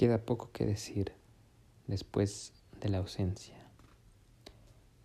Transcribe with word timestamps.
Queda 0.00 0.16
poco 0.16 0.50
que 0.50 0.64
decir 0.64 1.12
después 1.86 2.54
de 2.80 2.88
la 2.88 2.96
ausencia. 2.96 3.54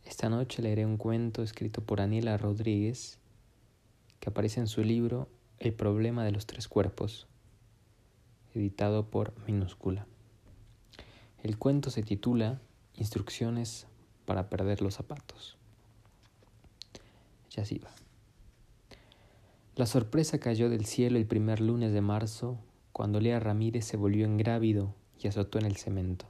Esta 0.06 0.30
noche 0.30 0.62
leeré 0.62 0.86
un 0.86 0.96
cuento 0.96 1.44
escrito 1.44 1.82
por 1.82 2.00
Aniela 2.00 2.38
Rodríguez 2.38 3.20
que 4.22 4.30
aparece 4.30 4.62
en 4.62 4.68
su 4.68 4.86
libro 4.86 5.28
El 5.60 5.74
problema 5.74 6.24
de 6.24 6.32
los 6.32 6.46
tres 6.46 6.70
cuerpos, 6.70 7.28
editado 8.54 9.10
por 9.10 9.34
Minúscula. 9.46 10.08
El 11.44 11.58
cuento 11.58 11.90
se 11.90 12.02
titula 12.02 12.62
Instrucciones 12.94 13.88
para 14.24 14.50
perder 14.50 14.82
los 14.82 14.94
zapatos. 14.94 15.58
Ya 17.50 17.64
así 17.64 17.80
va. 17.80 17.92
La 19.76 19.88
sorpresa 19.88 20.40
cayó 20.40 20.70
del 20.70 20.86
cielo 20.86 21.18
el 21.18 21.26
primer 21.26 21.60
lunes 21.60 21.92
de 21.92 22.00
marzo, 22.00 22.58
cuando 22.96 23.20
Lea 23.20 23.42
Ramírez 23.42 23.84
se 23.84 23.98
volvió 23.98 24.26
ingrávido 24.26 24.96
y 25.20 25.28
azotó 25.28 25.60
en 25.60 25.66
el 25.66 25.76
cemento. 25.76 26.28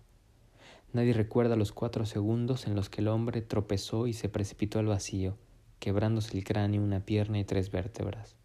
Nadie 0.93 1.13
recuerda 1.13 1.55
los 1.55 1.71
cuatro 1.71 2.07
segundos 2.07 2.65
en 2.65 2.73
los 2.73 2.89
que 2.89 3.01
el 3.01 3.07
hombre 3.07 3.43
tropezó 3.43 4.07
y 4.07 4.13
se 4.13 4.29
precipitó 4.29 4.79
al 4.79 4.87
vacío, 4.87 5.37
quebrándose 5.77 6.35
el 6.35 6.43
cráneo, 6.43 6.81
una 6.81 7.01
pierna 7.01 7.37
y 7.37 7.43
tres 7.43 7.69
vértebras. 7.69 8.35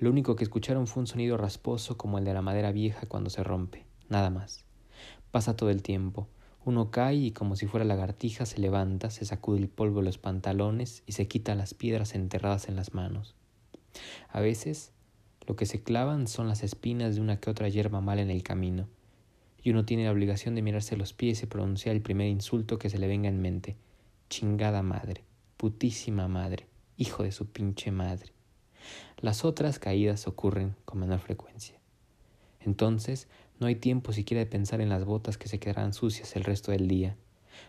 Lo 0.00 0.10
único 0.10 0.34
que 0.34 0.42
escucharon 0.42 0.88
fue 0.88 1.02
un 1.02 1.06
sonido 1.06 1.36
rasposo 1.36 1.96
como 1.96 2.18
el 2.18 2.24
de 2.24 2.34
la 2.34 2.42
madera 2.42 2.72
vieja 2.72 3.06
cuando 3.06 3.30
se 3.30 3.44
rompe, 3.44 3.86
nada 4.08 4.30
más. 4.30 4.64
Pasa 5.30 5.54
todo 5.54 5.70
el 5.70 5.84
tiempo. 5.84 6.26
Uno 6.64 6.90
cae 6.90 7.14
y 7.14 7.30
como 7.30 7.54
si 7.54 7.68
fuera 7.68 7.84
lagartija 7.84 8.46
se 8.46 8.58
levanta, 8.58 9.10
se 9.10 9.24
sacude 9.26 9.60
el 9.60 9.68
polvo 9.68 10.00
de 10.00 10.06
los 10.06 10.18
pantalones 10.18 11.04
y 11.06 11.12
se 11.12 11.28
quita 11.28 11.54
las 11.54 11.72
piedras 11.72 12.16
enterradas 12.16 12.68
en 12.68 12.74
las 12.74 12.94
manos. 12.94 13.36
A 14.28 14.40
veces 14.40 14.92
lo 15.46 15.56
que 15.56 15.66
se 15.66 15.82
clavan 15.82 16.28
son 16.28 16.48
las 16.48 16.62
espinas 16.62 17.14
de 17.14 17.20
una 17.20 17.38
que 17.40 17.50
otra 17.50 17.68
hierba 17.68 18.00
mala 18.00 18.22
en 18.22 18.30
el 18.30 18.42
camino, 18.42 18.88
y 19.62 19.70
uno 19.70 19.84
tiene 19.84 20.04
la 20.04 20.12
obligación 20.12 20.54
de 20.54 20.62
mirarse 20.62 20.96
los 20.96 21.12
pies 21.12 21.42
y 21.42 21.46
pronunciar 21.46 21.94
el 21.94 22.02
primer 22.02 22.28
insulto 22.28 22.78
que 22.78 22.90
se 22.90 22.98
le 22.98 23.06
venga 23.06 23.28
en 23.28 23.40
mente. 23.40 23.76
Chingada 24.28 24.82
madre, 24.82 25.24
putísima 25.56 26.26
madre, 26.28 26.66
hijo 26.96 27.22
de 27.22 27.32
su 27.32 27.46
pinche 27.46 27.90
madre. 27.90 28.32
Las 29.20 29.44
otras 29.44 29.78
caídas 29.78 30.26
ocurren 30.26 30.74
con 30.84 31.00
menor 31.00 31.20
frecuencia. 31.20 31.78
Entonces, 32.60 33.28
no 33.60 33.66
hay 33.66 33.76
tiempo 33.76 34.12
siquiera 34.12 34.40
de 34.40 34.50
pensar 34.50 34.80
en 34.80 34.88
las 34.88 35.04
botas 35.04 35.38
que 35.38 35.48
se 35.48 35.60
quedarán 35.60 35.92
sucias 35.92 36.34
el 36.34 36.44
resto 36.44 36.72
del 36.72 36.88
día. 36.88 37.16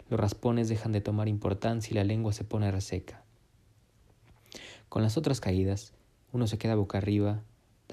Los 0.09 0.19
raspones 0.19 0.69
dejan 0.69 0.91
de 0.91 1.01
tomar 1.01 1.27
importancia 1.27 1.91
y 1.91 1.95
la 1.95 2.03
lengua 2.03 2.33
se 2.33 2.43
pone 2.43 2.71
reseca. 2.71 3.23
Con 4.89 5.03
las 5.03 5.17
otras 5.17 5.39
caídas, 5.39 5.93
uno 6.31 6.47
se 6.47 6.57
queda 6.57 6.75
boca 6.75 6.97
arriba, 6.97 7.43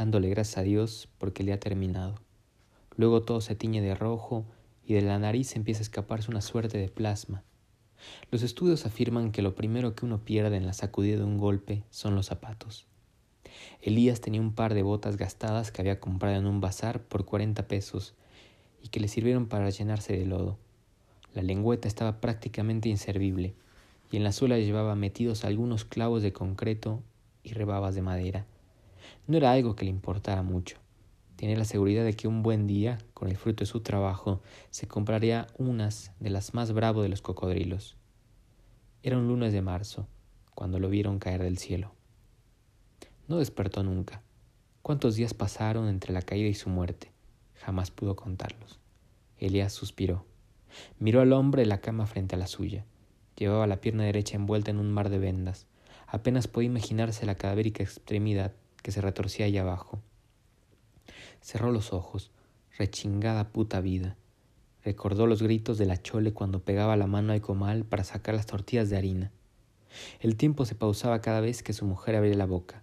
dándole 0.01 0.31
gracias 0.31 0.56
a 0.56 0.62
Dios 0.62 1.11
porque 1.19 1.45
le 1.45 1.53
ha 1.53 1.61
terminado. 1.61 2.15
Luego 2.97 3.20
todo 3.20 3.43
se 3.43 3.55
tiñe 3.55 3.83
de 3.83 3.95
rojo 3.95 4.47
y 4.83 4.95
de 4.95 5.03
la 5.03 5.19
nariz 5.19 5.55
empieza 5.57 5.81
a 5.81 5.83
escaparse 5.83 6.31
una 6.31 6.41
suerte 6.41 6.79
de 6.79 6.89
plasma. 6.89 7.42
Los 8.31 8.42
estudios 8.42 8.87
afirman 8.87 9.31
que 9.31 9.42
lo 9.42 9.55
primero 9.55 9.95
que 9.95 10.07
uno 10.07 10.25
pierde 10.25 10.57
en 10.57 10.65
la 10.65 10.73
sacudida 10.73 11.19
de 11.19 11.25
un 11.25 11.37
golpe 11.37 11.84
son 11.91 12.15
los 12.15 12.25
zapatos. 12.25 12.87
Elías 13.83 14.23
tenía 14.23 14.41
un 14.41 14.55
par 14.55 14.73
de 14.73 14.83
botas 14.83 15.19
gastadas 15.19 15.70
que 15.70 15.83
había 15.83 16.01
comprado 16.01 16.39
en 16.39 16.47
un 16.47 16.62
bazar 16.62 17.03
por 17.03 17.27
cuarenta 17.27 17.69
pesos 17.69 18.14
y 18.83 18.89
que 18.89 19.01
le 19.01 19.09
sirvieron 19.09 19.48
para 19.48 19.69
llenarse 19.69 20.17
de 20.17 20.25
lodo. 20.25 20.57
La 21.35 21.42
lengüeta 21.42 21.89
estaba 21.89 22.23
prácticamente 22.23 22.89
inservible 22.89 23.55
y 24.11 24.17
en 24.17 24.25
la 24.25 24.33
suela 24.33 24.57
llevaba 24.57 24.95
metidos 24.95 25.45
algunos 25.45 25.85
clavos 25.85 26.23
de 26.23 26.33
concreto 26.33 27.03
y 27.42 27.53
rebabas 27.53 27.95
de 27.95 28.01
madera. 28.01 28.47
No 29.27 29.37
era 29.37 29.53
algo 29.53 29.77
que 29.77 29.84
le 29.84 29.91
importara 29.91 30.43
mucho. 30.43 30.77
Tenía 31.37 31.56
la 31.56 31.65
seguridad 31.65 32.05
de 32.05 32.15
que 32.15 32.29
un 32.29 32.43
buen 32.43 32.67
día, 32.67 32.98
con 33.15 33.29
el 33.29 33.37
fruto 33.37 33.61
de 33.61 33.67
su 33.67 33.81
trabajo, 33.81 34.42
se 34.69 34.87
compraría 34.87 35.47
unas 35.57 36.12
de 36.20 36.29
las 36.29 36.53
más 36.53 36.73
bravos 36.73 37.03
de 37.03 37.09
los 37.09 37.23
cocodrilos. 37.23 37.97
Era 39.03 39.17
un 39.17 39.27
lunes 39.27 39.55
de 39.55 39.62
marzo, 39.62 40.07
cuando 40.55 40.79
lo 40.79 40.91
vieron 40.91 41.19
caer 41.19 41.42
del 41.42 41.57
cielo. 41.57 41.95
No 43.27 43.39
despertó 43.39 43.83
nunca. 43.83 44.23
¿Cuántos 44.83 45.17
días 45.17 45.33
pasaron 45.33 45.89
entre 45.89 46.13
la 46.13 46.20
caída 46.20 46.48
y 46.48 46.55
su 46.55 46.69
muerte? 46.69 47.11
Jamás 47.55 47.91
pudo 47.91 48.17
contarlos. 48.17 48.79
Elías 49.39 49.73
suspiró. 49.73 50.27
Miró 50.98 51.23
al 51.23 51.33
hombre 51.33 51.63
en 51.63 51.70
la 51.70 51.80
cama 51.80 52.07
frente 52.07 52.35
a 52.35 52.39
la 52.39 52.47
suya. 52.47 52.85
Llevaba 53.36 53.67
la 53.67 53.80
pierna 53.80 54.05
derecha 54.05 54.36
envuelta 54.36 54.70
en 54.70 54.79
un 54.79 54.92
mar 54.92 55.08
de 55.08 55.19
vendas. 55.19 55.67
Apenas 56.07 56.48
podía 56.48 56.69
imaginarse 56.69 57.24
la 57.24 57.36
cadavérica 57.36 57.83
extremidad 57.83 58.53
que 58.83 58.92
se 58.92 59.01
retorcía 59.01 59.46
allá 59.46 59.63
abajo. 59.63 60.01
Cerró 61.41 61.73
los 61.73 61.92
ojos. 61.92 62.30
Rechingada 62.79 63.48
puta 63.48 63.80
vida. 63.80 64.17
Recordó 64.85 65.27
los 65.27 65.42
gritos 65.42 65.77
de 65.77 65.86
la 65.86 66.01
chole 66.01 66.33
cuando 66.33 66.61
pegaba 66.63 66.96
la 66.96 67.07
mano 67.07 67.33
al 67.33 67.41
comal 67.41 67.85
para 67.85 68.05
sacar 68.05 68.35
las 68.35 68.46
tortillas 68.46 68.89
de 68.89 68.96
harina. 68.96 69.33
El 70.20 70.36
tiempo 70.36 70.64
se 70.64 70.74
pausaba 70.74 71.20
cada 71.20 71.41
vez 71.41 71.63
que 71.63 71.73
su 71.73 71.85
mujer 71.85 72.17
abría 72.17 72.36
la 72.36 72.46
boca. 72.46 72.83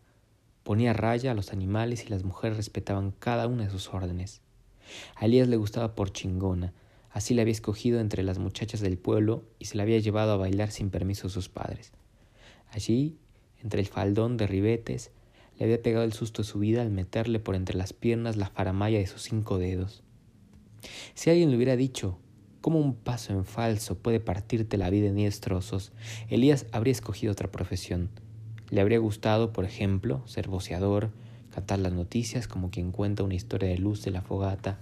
Ponía 0.64 0.94
raya 0.94 1.32
a 1.32 1.34
los 1.34 1.54
animales 1.54 2.06
y 2.06 2.10
las 2.10 2.24
mujeres 2.24 2.58
respetaban 2.58 3.12
cada 3.12 3.48
una 3.48 3.64
de 3.64 3.70
sus 3.70 3.94
órdenes. 3.94 4.42
A 5.16 5.26
Elías 5.26 5.48
le 5.48 5.58
gustaba 5.58 5.96
por 5.96 6.12
chingona, 6.12 6.74
así 7.10 7.34
la 7.34 7.42
había 7.42 7.54
escogido 7.54 8.00
entre 8.00 8.24
las 8.24 8.38
muchachas 8.38 8.82
del 8.82 8.98
pueblo 8.98 9.46
y 9.60 9.66
se 9.66 9.78
la 9.78 9.84
había 9.84 10.00
llevado 10.00 10.34
a 10.34 10.38
bailar 10.38 10.72
sin 10.72 10.90
permiso 10.90 11.28
de 11.28 11.34
sus 11.34 11.50
padres. 11.50 11.92
Allí, 12.70 13.18
entre 13.64 13.80
el 13.80 13.88
faldón 13.88 14.38
de 14.38 14.46
ribetes, 14.46 15.12
le 15.58 15.66
había 15.66 15.82
pegado 15.82 16.06
el 16.06 16.14
susto 16.14 16.42
de 16.42 16.48
su 16.48 16.60
vida 16.60 16.82
al 16.82 16.92
meterle 16.92 17.40
por 17.40 17.56
entre 17.56 17.78
las 17.78 17.94
piernas 17.94 18.38
la 18.38 18.50
faramaya 18.50 19.00
de 19.00 19.08
sus 19.08 19.24
cinco 19.24 19.58
dedos. 19.58 20.04
Si 21.14 21.30
alguien 21.30 21.50
le 21.50 21.58
hubiera 21.58 21.76
dicho 21.76 22.20
cómo 22.62 22.80
un 22.80 22.96
paso 22.96 23.34
en 23.34 23.46
falso 23.46 23.98
puede 23.98 24.20
partirte 24.20 24.78
la 24.78 24.90
vida 24.90 25.08
en 25.08 25.16
diez 25.16 25.40
trozos, 25.40 25.92
Elías 26.30 26.66
habría 26.72 26.92
escogido 26.92 27.32
otra 27.32 27.52
profesión. 27.52 28.10
Le 28.70 28.82
habría 28.82 29.00
gustado, 29.00 29.54
por 29.54 29.66
ejemplo, 29.66 30.22
ser 30.28 30.48
boceador, 30.48 31.12
cantar 31.50 31.80
las 31.80 31.94
noticias 31.94 32.48
como 32.48 32.70
quien 32.70 32.92
cuenta 32.92 33.24
una 33.24 33.36
historia 33.36 33.70
de 33.70 33.78
luz 33.78 34.04
de 34.04 34.12
la 34.12 34.22
fogata, 34.22 34.78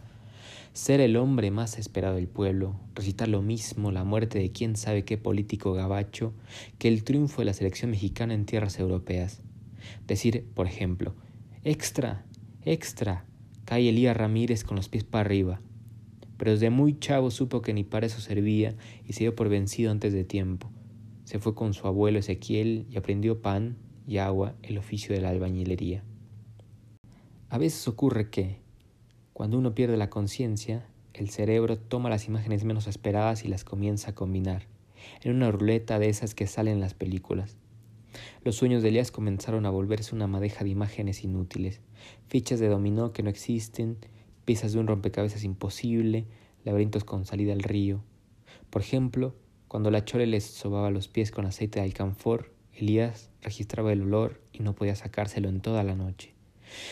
ser 0.73 0.99
el 0.99 1.15
hombre 1.15 1.51
más 1.51 1.77
esperado 1.77 2.15
del 2.15 2.27
pueblo, 2.27 2.75
recitar 2.95 3.29
lo 3.29 3.41
mismo 3.41 3.91
la 3.91 4.03
muerte 4.03 4.39
de 4.39 4.51
quién 4.51 4.75
sabe 4.75 5.05
qué 5.05 5.17
político 5.17 5.73
gabacho 5.73 6.33
que 6.79 6.89
el 6.89 7.05
triunfo 7.05 7.41
de 7.41 7.45
la 7.45 7.53
selección 7.53 7.91
mexicana 7.91 8.33
en 8.33 8.45
tierras 8.45 8.77
europeas. 8.77 9.41
Decir, 10.07 10.45
por 10.53 10.67
ejemplo, 10.67 11.15
extra, 11.63 12.25
extra, 12.63 13.25
cae 13.65 13.89
Elías 13.89 14.15
Ramírez 14.15 14.63
con 14.63 14.77
los 14.77 14.89
pies 14.89 15.03
para 15.03 15.21
arriba. 15.21 15.61
Pero 16.37 16.51
desde 16.51 16.69
muy 16.69 16.99
chavo 16.99 17.31
supo 17.31 17.61
que 17.61 17.73
ni 17.73 17.83
para 17.83 18.05
eso 18.05 18.21
servía 18.21 18.75
y 19.05 19.13
se 19.13 19.23
dio 19.23 19.35
por 19.35 19.49
vencido 19.49 19.91
antes 19.91 20.13
de 20.13 20.23
tiempo. 20.23 20.69
Se 21.23 21.39
fue 21.39 21.55
con 21.55 21.73
su 21.73 21.87
abuelo 21.87 22.19
Ezequiel 22.19 22.85
y 22.89 22.97
aprendió 22.97 23.41
pan 23.41 23.77
y 24.07 24.17
agua, 24.17 24.55
el 24.61 24.77
oficio 24.77 25.15
de 25.15 25.21
la 25.21 25.29
albañilería. 25.29 26.03
A 27.49 27.57
veces 27.57 27.87
ocurre 27.87 28.29
que, 28.29 28.59
cuando 29.33 29.57
uno 29.57 29.73
pierde 29.73 29.97
la 29.97 30.09
conciencia, 30.09 30.85
el 31.13 31.29
cerebro 31.29 31.77
toma 31.77 32.09
las 32.09 32.27
imágenes 32.27 32.63
menos 32.63 32.87
esperadas 32.87 33.45
y 33.45 33.47
las 33.47 33.63
comienza 33.63 34.11
a 34.11 34.15
combinar, 34.15 34.67
en 35.21 35.35
una 35.35 35.49
ruleta 35.51 35.97
de 35.97 36.09
esas 36.09 36.35
que 36.35 36.47
salen 36.47 36.75
en 36.75 36.81
las 36.81 36.93
películas. 36.93 37.57
Los 38.43 38.55
sueños 38.55 38.83
de 38.83 38.89
Elías 38.89 39.11
comenzaron 39.11 39.65
a 39.65 39.69
volverse 39.69 40.15
una 40.15 40.27
madeja 40.27 40.63
de 40.63 40.69
imágenes 40.69 41.23
inútiles, 41.23 41.81
fichas 42.27 42.59
de 42.59 42.67
dominó 42.67 43.13
que 43.13 43.23
no 43.23 43.29
existen, 43.29 43.97
piezas 44.45 44.73
de 44.73 44.79
un 44.79 44.87
rompecabezas 44.87 45.43
imposible, 45.43 46.25
laberintos 46.63 47.03
con 47.03 47.25
salida 47.25 47.53
al 47.53 47.63
río. 47.63 48.03
Por 48.69 48.81
ejemplo, 48.81 49.35
cuando 49.67 49.91
la 49.91 50.05
chole 50.05 50.27
les 50.27 50.43
sobaba 50.43 50.91
los 50.91 51.07
pies 51.07 51.31
con 51.31 51.45
aceite 51.45 51.79
de 51.79 51.85
alcanfor, 51.85 52.53
Elías 52.73 53.31
registraba 53.41 53.93
el 53.93 54.01
olor 54.01 54.41
y 54.51 54.59
no 54.59 54.75
podía 54.75 54.95
sacárselo 54.95 55.49
en 55.49 55.61
toda 55.61 55.83
la 55.83 55.95
noche. 55.95 56.33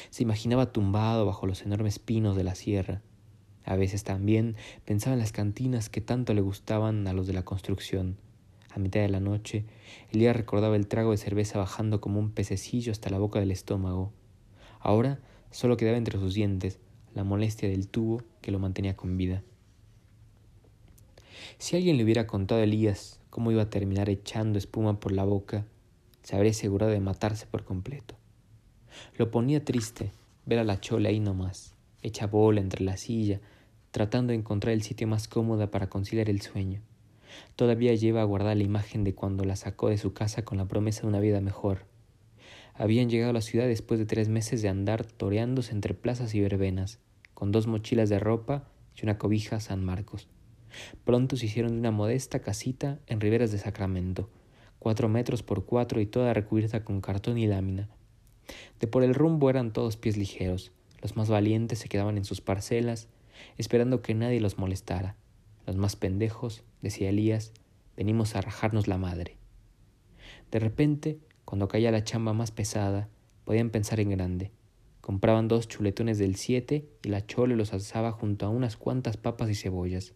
Se 0.09 0.23
imaginaba 0.23 0.71
tumbado 0.71 1.25
bajo 1.25 1.45
los 1.45 1.61
enormes 1.63 1.99
pinos 1.99 2.35
de 2.35 2.43
la 2.43 2.55
sierra. 2.55 3.01
A 3.65 3.75
veces 3.75 4.03
también 4.03 4.55
pensaba 4.85 5.13
en 5.13 5.19
las 5.19 5.31
cantinas 5.31 5.89
que 5.89 6.01
tanto 6.01 6.33
le 6.33 6.41
gustaban 6.41 7.07
a 7.07 7.13
los 7.13 7.27
de 7.27 7.33
la 7.33 7.43
construcción. 7.43 8.17
A 8.75 8.79
mitad 8.79 9.01
de 9.01 9.09
la 9.09 9.19
noche, 9.19 9.65
Elías 10.11 10.35
recordaba 10.35 10.75
el 10.75 10.87
trago 10.87 11.11
de 11.11 11.17
cerveza 11.17 11.59
bajando 11.59 12.01
como 12.01 12.19
un 12.19 12.31
pececillo 12.31 12.91
hasta 12.91 13.11
la 13.11 13.19
boca 13.19 13.39
del 13.39 13.51
estómago. 13.51 14.11
Ahora 14.79 15.19
solo 15.51 15.77
quedaba 15.77 15.97
entre 15.97 16.17
sus 16.17 16.33
dientes 16.33 16.79
la 17.13 17.23
molestia 17.23 17.69
del 17.69 17.87
tubo 17.87 18.23
que 18.41 18.51
lo 18.51 18.57
mantenía 18.57 18.95
con 18.95 19.15
vida. 19.15 19.43
Si 21.59 21.75
alguien 21.75 21.97
le 21.97 22.03
hubiera 22.03 22.25
contado 22.25 22.61
a 22.61 22.63
Elías 22.63 23.19
cómo 23.29 23.51
iba 23.51 23.61
a 23.61 23.69
terminar 23.69 24.09
echando 24.09 24.57
espuma 24.57 24.99
por 24.99 25.11
la 25.11 25.23
boca, 25.23 25.65
se 26.23 26.35
habría 26.35 26.51
asegurado 26.51 26.91
de 26.91 26.99
matarse 26.99 27.45
por 27.45 27.63
completo. 27.63 28.15
Lo 29.17 29.29
ponía 29.29 29.63
triste 29.63 30.11
ver 30.45 30.57
a 30.57 30.63
la 30.63 30.79
chola 30.79 31.09
ahí 31.09 31.19
nomás, 31.19 31.75
hecha 32.01 32.25
bola 32.25 32.59
entre 32.59 32.83
la 32.83 32.97
silla, 32.97 33.39
tratando 33.91 34.31
de 34.31 34.39
encontrar 34.39 34.73
el 34.73 34.81
sitio 34.81 35.07
más 35.07 35.27
cómodo 35.27 35.69
para 35.69 35.89
conciliar 35.89 36.29
el 36.29 36.41
sueño. 36.41 36.81
Todavía 37.55 37.93
lleva 37.93 38.21
a 38.21 38.25
guardar 38.25 38.57
la 38.57 38.63
imagen 38.63 39.03
de 39.03 39.15
cuando 39.15 39.43
la 39.43 39.55
sacó 39.55 39.89
de 39.89 39.97
su 39.97 40.13
casa 40.13 40.43
con 40.43 40.57
la 40.57 40.67
promesa 40.67 41.01
de 41.01 41.07
una 41.07 41.19
vida 41.19 41.41
mejor. 41.41 41.85
Habían 42.73 43.09
llegado 43.09 43.29
a 43.31 43.33
la 43.33 43.41
ciudad 43.41 43.67
después 43.67 43.99
de 43.99 44.05
tres 44.05 44.29
meses 44.29 44.61
de 44.61 44.69
andar 44.69 45.05
toreándose 45.05 45.71
entre 45.71 45.93
plazas 45.93 46.33
y 46.33 46.41
verbenas, 46.41 46.99
con 47.33 47.51
dos 47.51 47.67
mochilas 47.67 48.09
de 48.09 48.19
ropa 48.19 48.67
y 48.95 49.03
una 49.03 49.17
cobija 49.17 49.59
San 49.59 49.83
Marcos. 49.83 50.27
Pronto 51.03 51.37
se 51.37 51.45
hicieron 51.45 51.73
de 51.73 51.79
una 51.79 51.91
modesta 51.91 52.39
casita 52.39 52.99
en 53.07 53.21
Riberas 53.21 53.51
de 53.51 53.59
Sacramento, 53.59 54.29
cuatro 54.79 55.07
metros 55.07 55.43
por 55.43 55.65
cuatro 55.65 56.01
y 56.01 56.05
toda 56.05 56.33
recubierta 56.33 56.83
con 56.83 57.01
cartón 57.01 57.37
y 57.37 57.47
lámina. 57.47 57.89
De 58.79 58.87
por 58.87 59.03
el 59.03 59.13
rumbo 59.13 59.49
eran 59.49 59.71
todos 59.71 59.97
pies 59.97 60.17
ligeros, 60.17 60.71
los 61.03 61.17
más 61.17 61.29
valientes 61.29 61.79
se 61.79 61.89
quedaban 61.89 62.17
en 62.17 62.23
sus 62.23 62.39
parcelas, 62.39 63.09
esperando 63.57 64.01
que 64.01 64.15
nadie 64.15 64.39
los 64.39 64.57
molestara. 64.57 65.17
Los 65.67 65.75
más 65.75 65.97
pendejos, 65.97 66.63
decía 66.83 67.09
Elías, 67.09 67.53
venimos 67.97 68.35
a 68.35 68.41
rajarnos 68.41 68.87
la 68.87 68.99
madre. 68.99 69.37
De 70.51 70.59
repente, 70.59 71.17
cuando 71.45 71.67
caía 71.67 71.91
la 71.91 72.03
chamba 72.03 72.33
más 72.33 72.51
pesada, 72.51 73.09
podían 73.45 73.71
pensar 73.71 73.99
en 73.99 74.11
grande. 74.11 74.51
Compraban 75.01 75.47
dos 75.47 75.67
chuletones 75.67 76.17
del 76.17 76.35
siete 76.35 76.87
y 77.01 77.09
la 77.09 77.25
chole 77.25 77.55
los 77.55 77.73
alzaba 77.73 78.11
junto 78.11 78.45
a 78.45 78.49
unas 78.49 78.77
cuantas 78.77 79.17
papas 79.17 79.49
y 79.49 79.55
cebollas. 79.55 80.13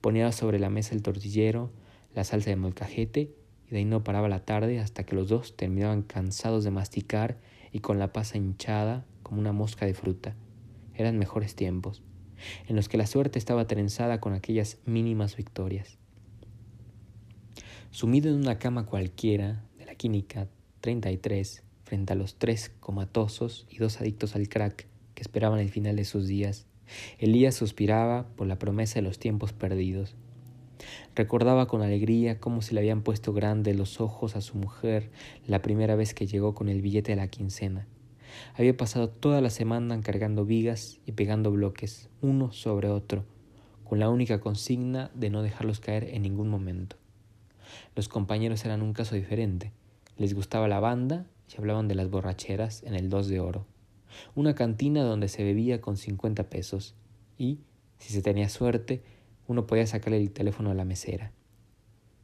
Ponía 0.00 0.32
sobre 0.32 0.58
la 0.58 0.70
mesa 0.70 0.94
el 0.94 1.02
tortillero, 1.02 1.70
la 2.14 2.24
salsa 2.24 2.50
de 2.50 2.56
molcajete 2.56 3.34
y 3.68 3.70
de 3.70 3.78
ahí 3.78 3.84
no 3.84 4.02
paraba 4.02 4.28
la 4.28 4.44
tarde 4.44 4.80
hasta 4.80 5.04
que 5.04 5.14
los 5.14 5.28
dos 5.28 5.56
terminaban 5.56 6.02
cansados 6.02 6.64
de 6.64 6.70
masticar 6.70 7.38
y 7.70 7.80
con 7.80 7.98
la 7.98 8.12
pasa 8.12 8.36
hinchada 8.36 9.06
como 9.22 9.40
una 9.40 9.52
mosca 9.52 9.86
de 9.86 9.94
fruta. 9.94 10.34
Eran 10.94 11.18
mejores 11.18 11.54
tiempos, 11.54 12.02
en 12.68 12.76
los 12.76 12.88
que 12.88 12.98
la 12.98 13.06
suerte 13.06 13.38
estaba 13.38 13.66
trenzada 13.66 14.20
con 14.20 14.32
aquellas 14.32 14.78
mínimas 14.86 15.36
victorias. 15.36 15.98
Sumido 17.90 18.30
en 18.30 18.36
una 18.36 18.58
cama 18.58 18.86
cualquiera 18.86 19.64
de 19.78 19.86
la 19.86 19.94
química 19.94 20.48
33, 20.80 21.62
frente 21.84 22.12
a 22.12 22.16
los 22.16 22.36
tres 22.36 22.70
comatosos 22.80 23.66
y 23.68 23.78
dos 23.78 24.00
adictos 24.00 24.36
al 24.36 24.48
crack 24.48 24.86
que 25.14 25.22
esperaban 25.22 25.58
el 25.58 25.70
final 25.70 25.96
de 25.96 26.04
sus 26.04 26.26
días, 26.26 26.66
Elías 27.18 27.54
suspiraba 27.54 28.26
por 28.36 28.46
la 28.46 28.58
promesa 28.58 28.96
de 28.96 29.02
los 29.02 29.18
tiempos 29.18 29.52
perdidos. 29.52 30.14
Recordaba 31.14 31.66
con 31.66 31.82
alegría 31.82 32.40
cómo 32.40 32.62
se 32.62 32.74
le 32.74 32.80
habían 32.80 33.02
puesto 33.02 33.32
grandes 33.32 33.76
los 33.76 34.00
ojos 34.00 34.36
a 34.36 34.40
su 34.40 34.56
mujer 34.56 35.10
la 35.46 35.62
primera 35.62 35.96
vez 35.96 36.14
que 36.14 36.26
llegó 36.26 36.54
con 36.54 36.68
el 36.68 36.82
billete 36.82 37.12
de 37.12 37.16
la 37.16 37.28
quincena. 37.28 37.86
Había 38.54 38.76
pasado 38.76 39.08
toda 39.08 39.40
la 39.40 39.50
semana 39.50 39.94
encargando 39.94 40.44
vigas 40.44 41.00
y 41.06 41.12
pegando 41.12 41.50
bloques, 41.50 42.08
uno 42.20 42.52
sobre 42.52 42.88
otro, 42.88 43.24
con 43.84 43.98
la 43.98 44.10
única 44.10 44.40
consigna 44.40 45.10
de 45.14 45.30
no 45.30 45.42
dejarlos 45.42 45.80
caer 45.80 46.04
en 46.04 46.22
ningún 46.22 46.48
momento. 46.48 46.96
Los 47.94 48.08
compañeros 48.08 48.64
eran 48.64 48.82
un 48.82 48.92
caso 48.92 49.14
diferente. 49.14 49.72
Les 50.16 50.34
gustaba 50.34 50.68
la 50.68 50.80
banda 50.80 51.26
y 51.52 51.58
hablaban 51.58 51.88
de 51.88 51.94
las 51.94 52.10
borracheras 52.10 52.82
en 52.82 52.94
el 52.94 53.08
dos 53.08 53.28
de 53.28 53.40
oro 53.40 53.66
una 54.34 54.54
cantina 54.54 55.02
donde 55.02 55.28
se 55.28 55.44
bebía 55.44 55.80
con 55.80 55.96
cincuenta 55.96 56.44
pesos 56.44 56.94
y, 57.38 57.60
si 57.98 58.12
se 58.12 58.22
tenía 58.22 58.48
suerte, 58.48 59.02
uno 59.46 59.66
podía 59.66 59.86
sacarle 59.86 60.18
el 60.18 60.30
teléfono 60.30 60.70
a 60.70 60.74
la 60.74 60.84
mesera. 60.84 61.32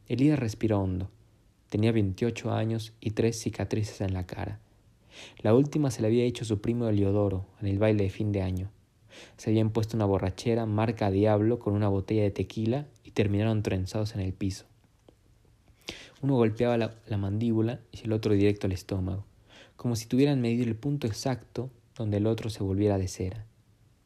Elías 0.07 0.39
respiró 0.39 0.79
hondo. 0.79 1.09
Tenía 1.69 1.91
veintiocho 1.91 2.51
años 2.51 2.93
y 3.01 3.11
tres 3.11 3.39
cicatrices 3.39 4.01
en 4.01 4.13
la 4.13 4.25
cara. 4.25 4.59
La 5.39 5.53
última 5.53 5.91
se 5.91 6.01
la 6.01 6.07
había 6.07 6.23
hecho 6.23 6.45
su 6.45 6.61
primo 6.61 6.87
Eliodoro 6.87 7.45
en 7.61 7.67
el 7.67 7.79
baile 7.79 8.03
de 8.03 8.09
fin 8.09 8.31
de 8.31 8.41
año. 8.41 8.71
Se 9.37 9.49
habían 9.49 9.71
puesto 9.71 9.97
una 9.97 10.05
borrachera 10.05 10.65
marca 10.65 11.11
diablo 11.11 11.59
con 11.59 11.73
una 11.73 11.87
botella 11.87 12.23
de 12.23 12.31
tequila 12.31 12.87
y 13.03 13.11
terminaron 13.11 13.63
trenzados 13.63 14.15
en 14.15 14.21
el 14.21 14.33
piso. 14.33 14.65
Uno 16.21 16.35
golpeaba 16.35 16.77
la, 16.77 16.95
la 17.07 17.17
mandíbula 17.17 17.79
y 17.91 18.03
el 18.03 18.13
otro 18.13 18.33
directo 18.33 18.67
al 18.67 18.73
estómago, 18.73 19.25
como 19.75 19.95
si 19.95 20.07
tuvieran 20.07 20.41
medido 20.41 20.63
el 20.63 20.75
punto 20.75 21.07
exacto 21.07 21.69
donde 21.95 22.17
el 22.17 22.27
otro 22.27 22.49
se 22.49 22.63
volviera 22.63 22.97
de 22.97 23.07
cera. 23.07 23.45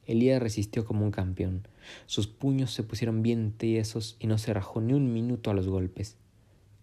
Elías 0.05 0.41
resistió 0.41 0.85
como 0.85 1.05
un 1.05 1.11
campeón. 1.11 1.67
Sus 2.05 2.27
puños 2.27 2.73
se 2.73 2.83
pusieron 2.83 3.21
bien 3.21 3.53
tiesos 3.53 4.17
y 4.19 4.27
no 4.27 4.37
se 4.37 4.53
rajó 4.53 4.81
ni 4.81 4.93
un 4.93 5.13
minuto 5.13 5.51
a 5.51 5.53
los 5.53 5.67
golpes. 5.67 6.17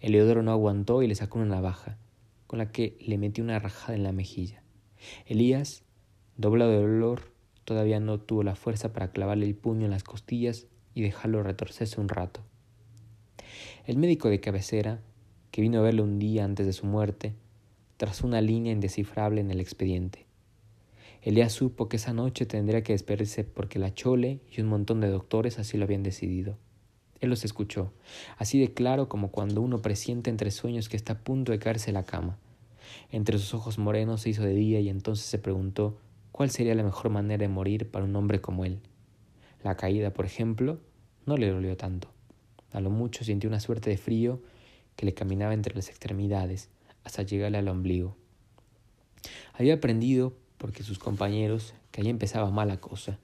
Eleodoro 0.00 0.42
no 0.42 0.52
aguantó 0.52 1.02
y 1.02 1.08
le 1.08 1.14
sacó 1.14 1.38
una 1.38 1.56
navaja, 1.56 1.98
con 2.48 2.58
la 2.58 2.72
que 2.72 2.96
le 2.98 3.18
metió 3.18 3.44
una 3.44 3.60
rajada 3.60 3.94
en 3.94 4.02
la 4.02 4.10
mejilla. 4.10 4.62
Elías, 5.26 5.84
doblado 6.36 6.72
de 6.72 6.78
dolor, 6.78 7.30
todavía 7.64 8.00
no 8.00 8.18
tuvo 8.18 8.42
la 8.42 8.56
fuerza 8.56 8.92
para 8.92 9.12
clavarle 9.12 9.46
el 9.46 9.54
puño 9.54 9.84
en 9.84 9.92
las 9.92 10.02
costillas 10.02 10.66
y 10.94 11.02
dejarlo 11.02 11.42
retorcerse 11.44 12.00
un 12.00 12.08
rato. 12.08 12.40
El 13.86 13.98
médico 13.98 14.30
de 14.30 14.40
cabecera, 14.40 15.00
que 15.50 15.60
vino 15.60 15.78
a 15.78 15.82
verle 15.82 16.02
un 16.02 16.18
día 16.18 16.44
antes 16.44 16.66
de 16.66 16.72
su 16.72 16.86
muerte, 16.86 17.34
trazó 17.98 18.26
una 18.26 18.40
línea 18.40 18.72
indescifrable 18.72 19.42
en 19.42 19.50
el 19.50 19.60
expediente. 19.60 20.24
Elías 21.20 21.52
supo 21.52 21.88
que 21.88 21.96
esa 21.96 22.14
noche 22.14 22.46
tendría 22.46 22.82
que 22.82 22.94
despedirse 22.94 23.44
porque 23.44 23.78
la 23.78 23.92
Chole 23.92 24.40
y 24.50 24.62
un 24.62 24.68
montón 24.68 25.00
de 25.00 25.08
doctores 25.08 25.58
así 25.58 25.76
lo 25.76 25.84
habían 25.84 26.02
decidido. 26.02 26.56
Él 27.20 27.30
los 27.30 27.44
escuchó, 27.44 27.92
así 28.36 28.60
de 28.60 28.72
claro 28.72 29.08
como 29.08 29.30
cuando 29.30 29.60
uno 29.60 29.82
presiente 29.82 30.30
entre 30.30 30.50
sueños 30.50 30.88
que 30.88 30.96
está 30.96 31.14
a 31.14 31.18
punto 31.18 31.52
de 31.52 31.58
caerse 31.58 31.92
la 31.92 32.04
cama. 32.04 32.38
Entre 33.10 33.38
sus 33.38 33.54
ojos 33.54 33.78
morenos 33.78 34.22
se 34.22 34.30
hizo 34.30 34.42
de 34.42 34.54
día 34.54 34.80
y 34.80 34.88
entonces 34.88 35.26
se 35.26 35.38
preguntó 35.38 35.98
cuál 36.32 36.50
sería 36.50 36.74
la 36.74 36.84
mejor 36.84 37.10
manera 37.10 37.42
de 37.42 37.48
morir 37.48 37.90
para 37.90 38.04
un 38.04 38.14
hombre 38.16 38.40
como 38.40 38.64
él. 38.64 38.80
La 39.62 39.76
caída, 39.76 40.12
por 40.12 40.24
ejemplo, 40.24 40.78
no 41.26 41.36
le 41.36 41.50
dolió 41.50 41.76
tanto. 41.76 42.08
A 42.72 42.80
lo 42.80 42.90
mucho 42.90 43.24
sintió 43.24 43.48
una 43.48 43.60
suerte 43.60 43.90
de 43.90 43.96
frío 43.96 44.40
que 44.96 45.06
le 45.06 45.14
caminaba 45.14 45.54
entre 45.54 45.74
las 45.74 45.88
extremidades 45.88 46.70
hasta 47.04 47.22
llegarle 47.22 47.58
al 47.58 47.68
ombligo. 47.68 48.16
Había 49.54 49.74
aprendido 49.74 50.34
porque 50.58 50.82
sus 50.82 50.98
compañeros, 50.98 51.74
que 51.90 52.02
ahí 52.02 52.08
empezaba 52.08 52.50
mala 52.50 52.80
cosa. 52.80 53.18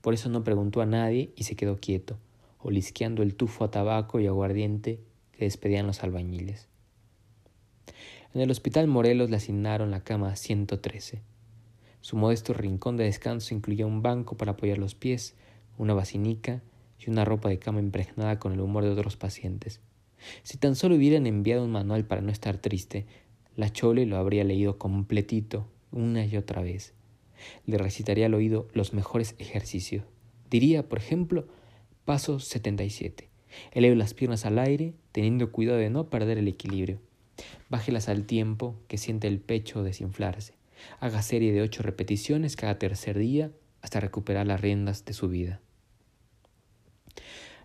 Por 0.00 0.14
eso 0.14 0.28
no 0.28 0.44
preguntó 0.44 0.80
a 0.80 0.86
nadie 0.86 1.32
y 1.36 1.44
se 1.44 1.56
quedó 1.56 1.76
quieto, 1.76 2.18
olisqueando 2.60 3.22
el 3.22 3.34
tufo 3.34 3.64
a 3.64 3.70
tabaco 3.70 4.20
y 4.20 4.26
aguardiente 4.26 5.00
que 5.32 5.44
despedían 5.44 5.86
los 5.86 6.02
albañiles. 6.02 6.68
En 8.34 8.40
el 8.40 8.50
hospital 8.50 8.86
Morelos 8.86 9.30
le 9.30 9.36
asignaron 9.36 9.90
la 9.90 10.04
cama 10.04 10.36
113. 10.36 11.22
Su 12.00 12.16
modesto 12.16 12.52
rincón 12.52 12.96
de 12.96 13.04
descanso 13.04 13.54
incluía 13.54 13.86
un 13.86 14.02
banco 14.02 14.36
para 14.36 14.52
apoyar 14.52 14.78
los 14.78 14.94
pies, 14.94 15.34
una 15.78 15.94
basinica 15.94 16.62
y 16.98 17.10
una 17.10 17.24
ropa 17.24 17.48
de 17.48 17.58
cama 17.58 17.80
impregnada 17.80 18.38
con 18.38 18.52
el 18.52 18.60
humor 18.60 18.84
de 18.84 18.90
otros 18.90 19.16
pacientes. 19.16 19.80
Si 20.42 20.58
tan 20.58 20.74
solo 20.74 20.96
hubieran 20.96 21.26
enviado 21.26 21.64
un 21.64 21.72
manual 21.72 22.04
para 22.04 22.20
no 22.20 22.30
estar 22.30 22.58
triste, 22.58 23.06
la 23.56 23.72
Chole 23.72 24.06
lo 24.06 24.16
habría 24.16 24.44
leído 24.44 24.78
completito 24.78 25.66
una 25.90 26.24
y 26.24 26.36
otra 26.36 26.62
vez. 26.62 26.94
Le 27.66 27.78
recitaría 27.78 28.26
al 28.26 28.34
oído 28.34 28.68
los 28.72 28.92
mejores 28.92 29.34
ejercicios. 29.38 30.04
Diría, 30.50 30.88
por 30.88 30.98
ejemplo, 30.98 31.46
paso 32.08 32.40
77. 32.40 33.28
Eleve 33.72 33.94
las 33.94 34.14
piernas 34.14 34.46
al 34.46 34.58
aire, 34.58 34.94
teniendo 35.12 35.52
cuidado 35.52 35.76
de 35.76 35.90
no 35.90 36.08
perder 36.08 36.38
el 36.38 36.48
equilibrio. 36.48 37.00
Bájelas 37.68 38.08
al 38.08 38.24
tiempo 38.24 38.76
que 38.88 38.96
siente 38.96 39.28
el 39.28 39.40
pecho 39.40 39.82
desinflarse. 39.82 40.54
Haga 41.00 41.20
serie 41.20 41.52
de 41.52 41.60
ocho 41.60 41.82
repeticiones 41.82 42.56
cada 42.56 42.78
tercer 42.78 43.18
día 43.18 43.50
hasta 43.82 44.00
recuperar 44.00 44.46
las 44.46 44.62
riendas 44.62 45.04
de 45.04 45.12
su 45.12 45.28
vida. 45.28 45.60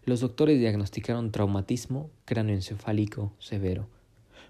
Los 0.04 0.20
doctores 0.20 0.60
diagnosticaron 0.60 1.32
traumatismo 1.32 2.10
cráneoencefálico 2.26 3.32
severo 3.40 3.88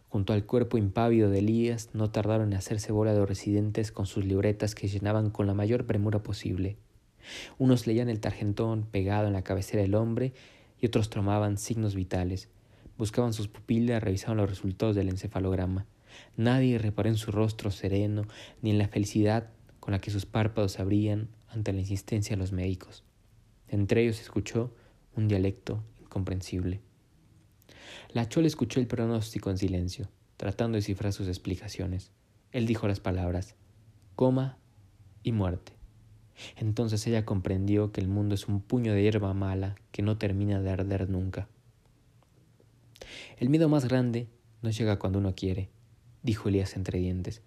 Junto 0.09 0.33
al 0.33 0.47
cuerpo 0.47 0.79
impávido 0.79 1.29
de 1.29 1.37
Elías 1.37 1.91
no 1.93 2.09
tardaron 2.09 2.47
en 2.47 2.57
hacerse 2.57 2.91
bola 2.91 3.13
de 3.13 3.23
residentes 3.27 3.91
con 3.91 4.07
sus 4.07 4.25
libretas 4.25 4.73
que 4.73 4.87
llenaban 4.87 5.29
con 5.29 5.45
la 5.45 5.53
mayor 5.53 5.85
premura 5.85 6.23
posible. 6.23 6.77
Unos 7.57 7.87
leían 7.87 8.09
el 8.09 8.19
tarjentón 8.19 8.83
pegado 8.83 9.27
en 9.27 9.33
la 9.33 9.43
cabecera 9.43 9.81
del 9.81 9.95
hombre 9.95 10.33
y 10.79 10.85
otros 10.85 11.09
tomaban 11.09 11.57
signos 11.57 11.95
vitales. 11.95 12.49
Buscaban 12.97 13.33
sus 13.33 13.47
pupilas, 13.47 14.03
revisaban 14.03 14.37
los 14.37 14.49
resultados 14.49 14.95
del 14.95 15.09
encefalograma. 15.09 15.85
Nadie 16.37 16.77
reparó 16.77 17.09
en 17.09 17.17
su 17.17 17.31
rostro 17.31 17.71
sereno 17.71 18.23
ni 18.61 18.71
en 18.71 18.77
la 18.77 18.87
felicidad 18.87 19.49
con 19.79 19.91
la 19.91 19.99
que 19.99 20.11
sus 20.11 20.25
párpados 20.25 20.79
abrían 20.79 21.29
ante 21.49 21.73
la 21.73 21.79
insistencia 21.79 22.35
de 22.35 22.39
los 22.39 22.51
médicos. 22.51 23.03
Entre 23.67 24.03
ellos 24.03 24.17
se 24.17 24.23
escuchó 24.23 24.73
un 25.15 25.27
dialecto 25.27 25.83
incomprensible. 26.01 26.81
La 28.11 28.29
Chole 28.29 28.47
escuchó 28.47 28.79
el 28.79 28.87
pronóstico 28.87 29.49
en 29.49 29.57
silencio, 29.57 30.09
tratando 30.37 30.75
de 30.75 30.83
cifrar 30.83 31.13
sus 31.13 31.27
explicaciones. 31.27 32.11
Él 32.51 32.67
dijo 32.67 32.87
las 32.87 32.99
palabras 32.99 33.55
coma 34.15 34.57
y 35.23 35.31
muerte. 35.31 35.73
Entonces 36.57 37.05
ella 37.07 37.25
comprendió 37.25 37.91
que 37.91 38.01
el 38.01 38.07
mundo 38.07 38.35
es 38.35 38.47
un 38.47 38.61
puño 38.61 38.93
de 38.93 39.03
hierba 39.03 39.33
mala 39.33 39.75
que 39.91 40.01
no 40.01 40.17
termina 40.17 40.61
de 40.61 40.69
arder 40.69 41.09
nunca. 41.09 41.47
El 43.37 43.49
miedo 43.49 43.69
más 43.69 43.85
grande 43.85 44.27
no 44.61 44.69
llega 44.69 44.99
cuando 44.99 45.19
uno 45.19 45.35
quiere, 45.35 45.69
dijo 46.21 46.49
Elías 46.49 46.75
entre 46.75 46.99
dientes, 46.99 47.41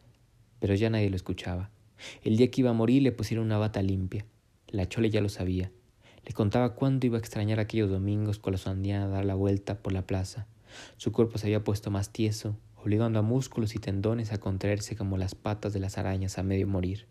pero 0.60 0.74
ya 0.74 0.90
nadie 0.90 1.10
lo 1.10 1.16
escuchaba. 1.16 1.70
El 2.22 2.36
día 2.36 2.50
que 2.50 2.60
iba 2.60 2.70
a 2.70 2.74
morir 2.74 3.02
le 3.02 3.12
pusieron 3.12 3.46
una 3.46 3.58
bata 3.58 3.82
limpia. 3.82 4.26
La 4.68 4.88
chole 4.88 5.10
ya 5.10 5.20
lo 5.20 5.28
sabía. 5.28 5.70
Le 6.24 6.32
contaba 6.32 6.74
cuánto 6.74 7.06
iba 7.06 7.16
a 7.16 7.20
extrañar 7.20 7.60
aquellos 7.60 7.88
domingos 7.88 8.38
con 8.38 8.52
la 8.52 8.58
sandía 8.58 9.04
a 9.04 9.08
dar 9.08 9.24
la 9.24 9.34
vuelta 9.34 9.78
por 9.78 9.92
la 9.92 10.06
plaza. 10.06 10.46
Su 10.96 11.12
cuerpo 11.12 11.38
se 11.38 11.46
había 11.46 11.64
puesto 11.64 11.90
más 11.90 12.10
tieso, 12.10 12.56
obligando 12.76 13.18
a 13.18 13.22
músculos 13.22 13.74
y 13.74 13.78
tendones 13.78 14.32
a 14.32 14.38
contraerse 14.38 14.96
como 14.96 15.16
las 15.16 15.34
patas 15.34 15.72
de 15.72 15.80
las 15.80 15.98
arañas 15.98 16.38
a 16.38 16.42
medio 16.42 16.66
morir. 16.66 17.06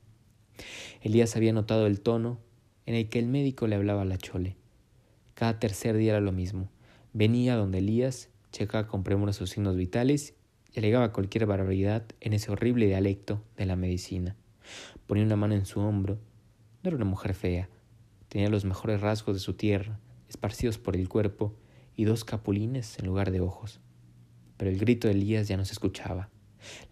Elías 1.01 1.35
había 1.35 1.53
notado 1.53 1.87
el 1.87 2.01
tono 2.01 2.39
en 2.85 2.95
el 2.95 3.09
que 3.09 3.19
el 3.19 3.27
médico 3.27 3.67
le 3.67 3.75
hablaba 3.75 4.03
a 4.03 4.05
la 4.05 4.17
chole. 4.17 4.55
Cada 5.33 5.59
tercer 5.59 5.97
día 5.97 6.11
era 6.11 6.21
lo 6.21 6.31
mismo. 6.31 6.69
Venía 7.13 7.55
donde 7.55 7.79
Elías, 7.79 8.29
checaba 8.51 8.87
con 8.87 9.03
premura 9.03 9.33
sus 9.33 9.49
signos 9.49 9.75
vitales 9.75 10.33
y 10.73 10.79
alegaba 10.79 11.11
cualquier 11.11 11.45
barbaridad 11.45 12.05
en 12.21 12.33
ese 12.33 12.51
horrible 12.51 12.87
dialecto 12.87 13.41
de 13.57 13.65
la 13.65 13.75
medicina. 13.75 14.35
Ponía 15.07 15.25
una 15.25 15.35
mano 15.35 15.55
en 15.55 15.65
su 15.65 15.79
hombro. 15.79 16.19
No 16.83 16.89
era 16.89 16.95
una 16.95 17.05
mujer 17.05 17.33
fea. 17.33 17.69
Tenía 18.29 18.49
los 18.49 18.65
mejores 18.65 19.01
rasgos 19.01 19.35
de 19.35 19.39
su 19.39 19.53
tierra, 19.53 19.99
esparcidos 20.27 20.77
por 20.77 20.95
el 20.95 21.09
cuerpo, 21.09 21.55
y 21.95 22.03
dos 22.03 22.25
capulines 22.25 22.99
en 22.99 23.05
lugar 23.05 23.31
de 23.31 23.39
ojos. 23.39 23.79
Pero 24.57 24.71
el 24.71 24.77
grito 24.77 25.07
de 25.07 25.13
Elías 25.13 25.47
ya 25.47 25.57
no 25.57 25.65
se 25.65 25.73
escuchaba. 25.73 26.29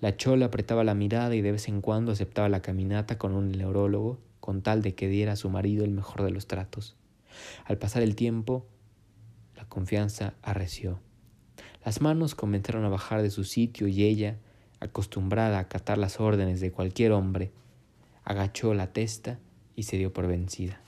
La 0.01 0.17
chola 0.17 0.47
apretaba 0.47 0.83
la 0.83 0.93
mirada 0.93 1.35
y 1.35 1.41
de 1.41 1.51
vez 1.51 1.67
en 1.67 1.81
cuando 1.81 2.11
aceptaba 2.11 2.49
la 2.49 2.61
caminata 2.61 3.17
con 3.17 3.33
un 3.33 3.51
neurólogo 3.51 4.19
con 4.39 4.61
tal 4.61 4.81
de 4.81 4.93
que 4.93 5.07
diera 5.07 5.33
a 5.33 5.37
su 5.37 5.49
marido 5.49 5.85
el 5.85 5.91
mejor 5.91 6.23
de 6.23 6.31
los 6.31 6.47
tratos. 6.47 6.97
Al 7.65 7.77
pasar 7.77 8.03
el 8.03 8.15
tiempo, 8.15 8.67
la 9.55 9.65
confianza 9.69 10.33
arreció. 10.41 10.99
Las 11.85 12.01
manos 12.01 12.35
comenzaron 12.35 12.83
a 12.83 12.89
bajar 12.89 13.21
de 13.21 13.29
su 13.29 13.45
sitio 13.45 13.87
y 13.87 14.03
ella, 14.03 14.37
acostumbrada 14.79 15.57
a 15.57 15.61
acatar 15.61 15.97
las 15.97 16.19
órdenes 16.19 16.59
de 16.59 16.71
cualquier 16.71 17.13
hombre, 17.13 17.53
agachó 18.25 18.73
la 18.73 18.91
testa 18.91 19.39
y 19.75 19.83
se 19.83 19.97
dio 19.97 20.11
por 20.11 20.27
vencida. 20.27 20.81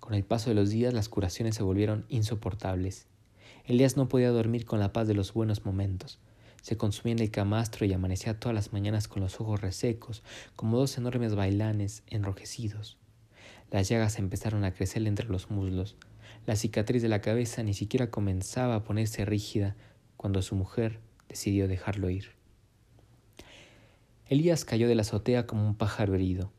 Con 0.00 0.14
el 0.14 0.24
paso 0.24 0.50
de 0.50 0.54
los 0.54 0.70
días 0.70 0.92
las 0.92 1.08
curaciones 1.08 1.54
se 1.54 1.62
volvieron 1.62 2.04
insoportables. 2.08 3.06
Elías 3.64 3.96
no 3.96 4.08
podía 4.08 4.30
dormir 4.30 4.66
con 4.66 4.80
la 4.80 4.92
paz 4.92 5.06
de 5.06 5.14
los 5.14 5.32
buenos 5.32 5.64
momentos. 5.64 6.18
Se 6.62 6.76
consumía 6.76 7.12
en 7.12 7.18
el 7.18 7.30
camastro 7.30 7.84
y 7.84 7.92
amanecía 7.92 8.38
todas 8.38 8.54
las 8.54 8.72
mañanas 8.72 9.08
con 9.08 9.20
los 9.20 9.40
ojos 9.40 9.60
resecos, 9.60 10.22
como 10.56 10.78
dos 10.78 10.96
enormes 10.96 11.34
bailanes 11.34 12.04
enrojecidos. 12.06 12.96
Las 13.70 13.88
llagas 13.88 14.18
empezaron 14.18 14.64
a 14.64 14.72
crecer 14.72 15.06
entre 15.06 15.28
los 15.28 15.50
muslos. 15.50 15.96
La 16.46 16.56
cicatriz 16.56 17.02
de 17.02 17.08
la 17.08 17.20
cabeza 17.20 17.62
ni 17.62 17.74
siquiera 17.74 18.10
comenzaba 18.10 18.76
a 18.76 18.84
ponerse 18.84 19.24
rígida 19.24 19.76
cuando 20.16 20.40
su 20.40 20.54
mujer 20.54 21.00
decidió 21.28 21.66
dejarlo 21.66 22.10
ir. 22.10 22.30
Elías 24.28 24.64
cayó 24.64 24.86
de 24.86 24.94
la 24.94 25.02
azotea 25.02 25.46
como 25.46 25.66
un 25.66 25.74
pájaro 25.74 26.14
herido. 26.14 26.52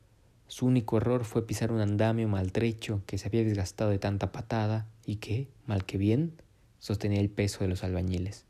Su 0.48 0.66
único 0.66 0.98
error 0.98 1.24
fue 1.24 1.46
pisar 1.46 1.72
un 1.72 1.80
andamio 1.80 2.28
maltrecho 2.28 3.02
que 3.06 3.16
se 3.16 3.28
había 3.28 3.42
desgastado 3.42 3.90
de 3.90 3.98
tanta 3.98 4.32
patada 4.32 4.86
y 5.06 5.16
que, 5.16 5.48
mal 5.66 5.86
que 5.86 5.96
bien, 5.96 6.34
sostenía 6.78 7.20
el 7.20 7.30
peso 7.30 7.60
de 7.60 7.68
los 7.68 7.82
albañiles. 7.82 8.44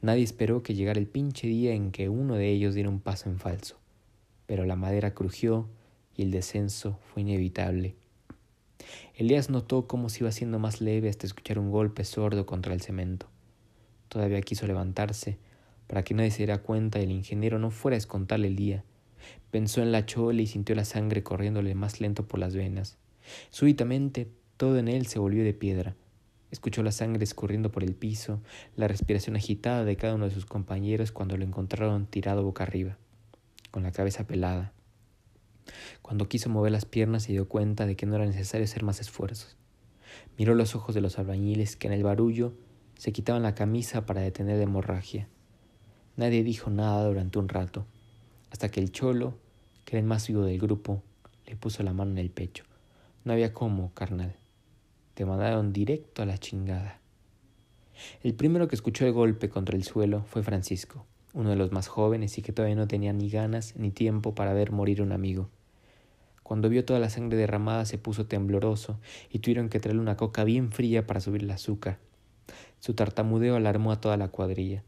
Nadie 0.00 0.24
esperó 0.24 0.62
que 0.62 0.74
llegara 0.74 0.98
el 0.98 1.06
pinche 1.06 1.46
día 1.46 1.74
en 1.74 1.90
que 1.92 2.08
uno 2.08 2.34
de 2.34 2.50
ellos 2.50 2.74
diera 2.74 2.88
un 2.88 3.00
paso 3.00 3.28
en 3.28 3.38
falso, 3.38 3.76
pero 4.46 4.66
la 4.66 4.76
madera 4.76 5.14
crujió 5.14 5.68
y 6.16 6.22
el 6.22 6.30
descenso 6.30 6.98
fue 7.12 7.22
inevitable. 7.22 7.94
Elías 9.14 9.50
notó 9.50 9.86
cómo 9.86 10.08
se 10.08 10.20
iba 10.20 10.28
haciendo 10.28 10.58
más 10.58 10.80
leve 10.80 11.08
hasta 11.08 11.26
escuchar 11.26 11.58
un 11.58 11.70
golpe 11.70 12.04
sordo 12.04 12.46
contra 12.46 12.74
el 12.74 12.80
cemento. 12.80 13.26
Todavía 14.08 14.42
quiso 14.42 14.66
levantarse 14.66 15.38
para 15.86 16.02
que 16.02 16.14
nadie 16.14 16.30
se 16.30 16.38
diera 16.38 16.62
cuenta 16.62 17.00
y 17.00 17.04
el 17.04 17.10
ingeniero 17.10 17.58
no 17.58 17.70
fuera 17.70 17.94
a 17.94 17.98
escontarle 17.98 18.48
el 18.48 18.56
día. 18.56 18.84
Pensó 19.50 19.82
en 19.82 19.92
la 19.92 20.06
chola 20.06 20.42
y 20.42 20.46
sintió 20.46 20.74
la 20.74 20.84
sangre 20.84 21.22
corriéndole 21.22 21.74
más 21.74 22.00
lento 22.00 22.26
por 22.26 22.40
las 22.40 22.54
venas. 22.56 22.98
Súbitamente 23.50 24.28
todo 24.56 24.78
en 24.78 24.88
él 24.88 25.06
se 25.06 25.18
volvió 25.18 25.44
de 25.44 25.54
piedra. 25.54 25.94
Escuchó 26.52 26.82
la 26.82 26.92
sangre 26.92 27.24
escurriendo 27.24 27.72
por 27.72 27.82
el 27.82 27.94
piso, 27.94 28.42
la 28.76 28.86
respiración 28.86 29.36
agitada 29.36 29.86
de 29.86 29.96
cada 29.96 30.14
uno 30.14 30.26
de 30.26 30.34
sus 30.34 30.44
compañeros 30.44 31.10
cuando 31.10 31.38
lo 31.38 31.44
encontraron 31.44 32.04
tirado 32.04 32.44
boca 32.44 32.62
arriba, 32.62 32.98
con 33.70 33.82
la 33.82 33.90
cabeza 33.90 34.26
pelada. 34.26 34.74
Cuando 36.02 36.28
quiso 36.28 36.50
mover 36.50 36.70
las 36.70 36.84
piernas 36.84 37.22
se 37.22 37.32
dio 37.32 37.48
cuenta 37.48 37.86
de 37.86 37.96
que 37.96 38.04
no 38.04 38.16
era 38.16 38.26
necesario 38.26 38.66
hacer 38.66 38.82
más 38.82 39.00
esfuerzos. 39.00 39.56
Miró 40.36 40.54
los 40.54 40.74
ojos 40.74 40.94
de 40.94 41.00
los 41.00 41.18
albañiles 41.18 41.74
que 41.74 41.86
en 41.86 41.94
el 41.94 42.02
barullo 42.02 42.52
se 42.98 43.12
quitaban 43.12 43.42
la 43.42 43.54
camisa 43.54 44.04
para 44.04 44.20
detener 44.20 44.58
la 44.58 44.64
hemorragia. 44.64 45.28
Nadie 46.18 46.44
dijo 46.44 46.68
nada 46.68 47.06
durante 47.06 47.38
un 47.38 47.48
rato, 47.48 47.86
hasta 48.50 48.68
que 48.68 48.80
el 48.80 48.92
cholo, 48.92 49.38
que 49.86 49.96
era 49.96 50.00
el 50.00 50.06
más 50.06 50.28
vivo 50.28 50.44
del 50.44 50.58
grupo, 50.58 51.02
le 51.46 51.56
puso 51.56 51.82
la 51.82 51.94
mano 51.94 52.10
en 52.10 52.18
el 52.18 52.30
pecho. 52.30 52.64
No 53.24 53.32
había 53.32 53.54
cómo, 53.54 53.94
carnal. 53.94 54.36
Te 55.14 55.26
mandaron 55.26 55.72
directo 55.72 56.22
a 56.22 56.26
la 56.26 56.38
chingada. 56.38 56.98
El 58.22 58.34
primero 58.34 58.66
que 58.66 58.74
escuchó 58.74 59.04
el 59.04 59.12
golpe 59.12 59.50
contra 59.50 59.76
el 59.76 59.84
suelo 59.84 60.24
fue 60.26 60.42
Francisco, 60.42 61.04
uno 61.34 61.50
de 61.50 61.56
los 61.56 61.70
más 61.70 61.86
jóvenes 61.86 62.38
y 62.38 62.42
que 62.42 62.52
todavía 62.52 62.76
no 62.76 62.88
tenía 62.88 63.12
ni 63.12 63.28
ganas 63.28 63.76
ni 63.76 63.90
tiempo 63.90 64.34
para 64.34 64.54
ver 64.54 64.72
morir 64.72 65.02
un 65.02 65.12
amigo. 65.12 65.50
Cuando 66.42 66.70
vio 66.70 66.84
toda 66.84 66.98
la 66.98 67.10
sangre 67.10 67.36
derramada 67.36 67.84
se 67.84 67.98
puso 67.98 68.26
tembloroso 68.26 68.98
y 69.30 69.40
tuvieron 69.40 69.68
que 69.68 69.80
traerle 69.80 70.00
una 70.00 70.16
coca 70.16 70.44
bien 70.44 70.72
fría 70.72 71.06
para 71.06 71.20
subir 71.20 71.42
el 71.42 71.50
azúcar. 71.50 71.98
Su 72.80 72.94
tartamudeo 72.94 73.56
alarmó 73.56 73.92
a 73.92 74.00
toda 74.00 74.16
la 74.16 74.28
cuadrilla. 74.28 74.82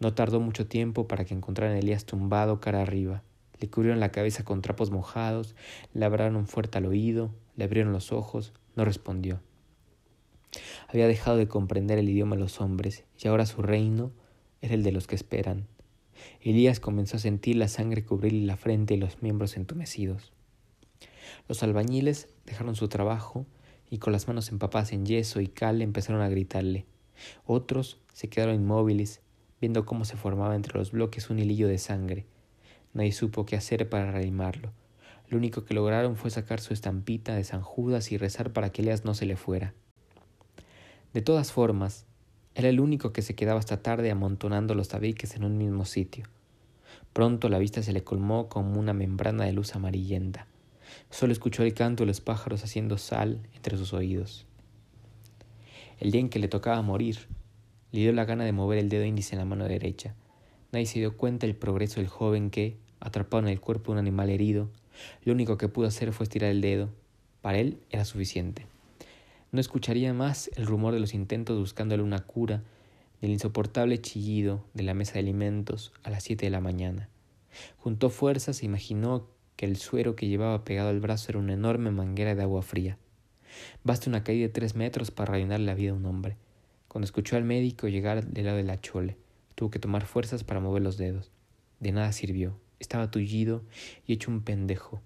No 0.00 0.14
tardó 0.14 0.40
mucho 0.40 0.66
tiempo 0.66 1.06
para 1.08 1.24
que 1.24 1.34
encontraran 1.34 1.76
a 1.76 1.78
Elías 1.78 2.06
tumbado 2.06 2.60
cara 2.60 2.82
arriba. 2.82 3.22
Le 3.60 3.68
cubrieron 3.68 4.00
la 4.00 4.12
cabeza 4.12 4.44
con 4.44 4.62
trapos 4.62 4.90
mojados, 4.90 5.56
le 5.92 6.04
abraron 6.04 6.46
fuerte 6.46 6.78
al 6.78 6.86
oído, 6.86 7.30
le 7.56 7.64
abrieron 7.64 7.92
los 7.92 8.12
ojos, 8.12 8.52
no 8.74 8.84
respondió. 8.84 9.40
Había 10.88 11.08
dejado 11.08 11.36
de 11.36 11.48
comprender 11.48 11.98
el 11.98 12.08
idioma 12.08 12.36
de 12.36 12.42
los 12.42 12.60
hombres 12.60 13.04
y 13.18 13.28
ahora 13.28 13.46
su 13.46 13.62
reino 13.62 14.12
era 14.60 14.74
el 14.74 14.82
de 14.82 14.92
los 14.92 15.06
que 15.06 15.14
esperan. 15.14 15.66
Elías 16.40 16.80
comenzó 16.80 17.16
a 17.16 17.20
sentir 17.20 17.56
la 17.56 17.68
sangre 17.68 18.04
cubrirle 18.04 18.46
la 18.46 18.56
frente 18.56 18.94
y 18.94 18.96
los 18.96 19.22
miembros 19.22 19.56
entumecidos. 19.56 20.32
Los 21.48 21.62
albañiles 21.62 22.28
dejaron 22.46 22.74
su 22.74 22.88
trabajo 22.88 23.46
y 23.90 23.98
con 23.98 24.12
las 24.12 24.28
manos 24.28 24.50
empapadas 24.50 24.92
en 24.92 25.06
yeso 25.06 25.40
y 25.40 25.48
cal 25.48 25.82
empezaron 25.82 26.22
a 26.22 26.28
gritarle. 26.28 26.86
Otros 27.46 27.98
se 28.12 28.28
quedaron 28.28 28.54
inmóviles, 28.54 29.20
viendo 29.60 29.86
cómo 29.86 30.04
se 30.04 30.16
formaba 30.16 30.56
entre 30.56 30.78
los 30.78 30.92
bloques 30.92 31.30
un 31.30 31.38
hilillo 31.38 31.68
de 31.68 31.78
sangre. 31.78 32.26
Nadie 32.92 33.12
supo 33.12 33.46
qué 33.46 33.56
hacer 33.56 33.88
para 33.88 34.12
reanimarlo. 34.12 34.72
Lo 35.28 35.36
único 35.36 35.64
que 35.64 35.74
lograron 35.74 36.16
fue 36.16 36.30
sacar 36.30 36.60
su 36.60 36.72
estampita 36.72 37.34
de 37.34 37.44
San 37.44 37.60
Judas 37.60 38.12
y 38.12 38.16
rezar 38.16 38.52
para 38.52 38.70
que 38.70 38.82
Elías 38.82 39.04
no 39.04 39.14
se 39.14 39.26
le 39.26 39.36
fuera. 39.36 39.74
De 41.18 41.22
todas 41.22 41.50
formas, 41.50 42.06
era 42.54 42.68
el 42.68 42.78
único 42.78 43.12
que 43.12 43.22
se 43.22 43.34
quedaba 43.34 43.58
hasta 43.58 43.82
tarde 43.82 44.12
amontonando 44.12 44.76
los 44.76 44.86
tabiques 44.86 45.34
en 45.34 45.42
un 45.42 45.58
mismo 45.58 45.84
sitio. 45.84 46.26
Pronto 47.12 47.48
la 47.48 47.58
vista 47.58 47.82
se 47.82 47.92
le 47.92 48.04
colmó 48.04 48.48
como 48.48 48.78
una 48.78 48.92
membrana 48.92 49.44
de 49.44 49.52
luz 49.52 49.74
amarillenta. 49.74 50.46
Solo 51.10 51.32
escuchó 51.32 51.64
el 51.64 51.74
canto 51.74 52.04
de 52.04 52.06
los 52.06 52.20
pájaros 52.20 52.62
haciendo 52.62 52.98
sal 52.98 53.40
entre 53.52 53.76
sus 53.76 53.92
oídos. 53.94 54.46
El 55.98 56.12
día 56.12 56.20
en 56.20 56.28
que 56.28 56.38
le 56.38 56.46
tocaba 56.46 56.80
morir, 56.82 57.26
le 57.90 57.98
dio 57.98 58.12
la 58.12 58.24
gana 58.24 58.44
de 58.44 58.52
mover 58.52 58.78
el 58.78 58.88
dedo 58.88 59.04
índice 59.04 59.34
en 59.34 59.40
la 59.40 59.44
mano 59.44 59.64
derecha. 59.64 60.14
Nadie 60.70 60.86
se 60.86 61.00
dio 61.00 61.16
cuenta 61.16 61.48
del 61.48 61.56
progreso 61.56 61.98
del 61.98 62.06
joven 62.06 62.50
que, 62.50 62.76
atrapado 63.00 63.42
en 63.42 63.48
el 63.48 63.60
cuerpo 63.60 63.90
de 63.90 63.94
un 63.94 64.06
animal 64.06 64.30
herido, 64.30 64.70
lo 65.24 65.32
único 65.32 65.58
que 65.58 65.66
pudo 65.66 65.88
hacer 65.88 66.12
fue 66.12 66.22
estirar 66.22 66.52
el 66.52 66.60
dedo. 66.60 66.90
Para 67.40 67.58
él 67.58 67.80
era 67.90 68.04
suficiente. 68.04 68.66
No 69.50 69.60
escucharía 69.60 70.12
más 70.12 70.50
el 70.56 70.66
rumor 70.66 70.92
de 70.92 71.00
los 71.00 71.14
intentos 71.14 71.58
buscándole 71.58 72.02
una 72.02 72.20
cura, 72.20 72.62
del 73.22 73.30
insoportable 73.30 73.98
chillido 73.98 74.62
de 74.74 74.82
la 74.82 74.92
mesa 74.92 75.14
de 75.14 75.20
alimentos 75.20 75.92
a 76.02 76.10
las 76.10 76.22
siete 76.22 76.44
de 76.44 76.50
la 76.50 76.60
mañana. 76.60 77.08
Juntó 77.78 78.10
fuerzas 78.10 78.62
e 78.62 78.66
imaginó 78.66 79.26
que 79.56 79.64
el 79.64 79.76
suero 79.76 80.16
que 80.16 80.28
llevaba 80.28 80.64
pegado 80.64 80.90
al 80.90 81.00
brazo 81.00 81.32
era 81.32 81.38
una 81.38 81.54
enorme 81.54 81.90
manguera 81.90 82.34
de 82.34 82.42
agua 82.42 82.60
fría. 82.60 82.98
Basta 83.84 84.10
una 84.10 84.22
caída 84.22 84.46
de 84.46 84.52
tres 84.52 84.74
metros 84.76 85.10
para 85.10 85.32
rellenar 85.32 85.60
la 85.60 85.74
vida 85.74 85.92
a 85.92 85.94
un 85.94 86.04
hombre. 86.04 86.36
Cuando 86.86 87.06
escuchó 87.06 87.36
al 87.36 87.44
médico 87.44 87.88
llegar 87.88 88.26
del 88.26 88.44
lado 88.44 88.58
de 88.58 88.64
la 88.64 88.80
chole, 88.82 89.16
tuvo 89.54 89.70
que 89.70 89.78
tomar 89.78 90.04
fuerzas 90.04 90.44
para 90.44 90.60
mover 90.60 90.82
los 90.82 90.98
dedos. 90.98 91.32
De 91.80 91.90
nada 91.90 92.12
sirvió. 92.12 92.60
Estaba 92.80 93.10
tullido 93.10 93.64
y 94.06 94.12
hecho 94.12 94.30
un 94.30 94.42
pendejo. 94.42 95.00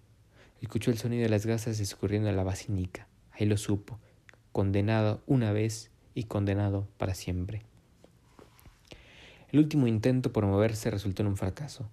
Escuchó 0.60 0.90
el 0.90 0.98
sonido 0.98 1.22
de 1.22 1.28
las 1.28 1.46
gasas 1.46 1.78
escurriendo 1.78 2.28
a 2.28 2.32
la 2.32 2.42
basinica. 2.42 3.06
Ahí 3.30 3.46
lo 3.46 3.56
supo 3.56 4.00
condenado 4.52 5.22
una 5.26 5.52
vez 5.52 5.90
y 6.14 6.24
condenado 6.24 6.86
para 6.98 7.14
siempre. 7.14 7.62
El 9.50 9.58
último 9.58 9.86
intento 9.86 10.32
por 10.32 10.46
moverse 10.46 10.90
resultó 10.90 11.22
en 11.22 11.28
un 11.28 11.36
fracaso. 11.36 11.88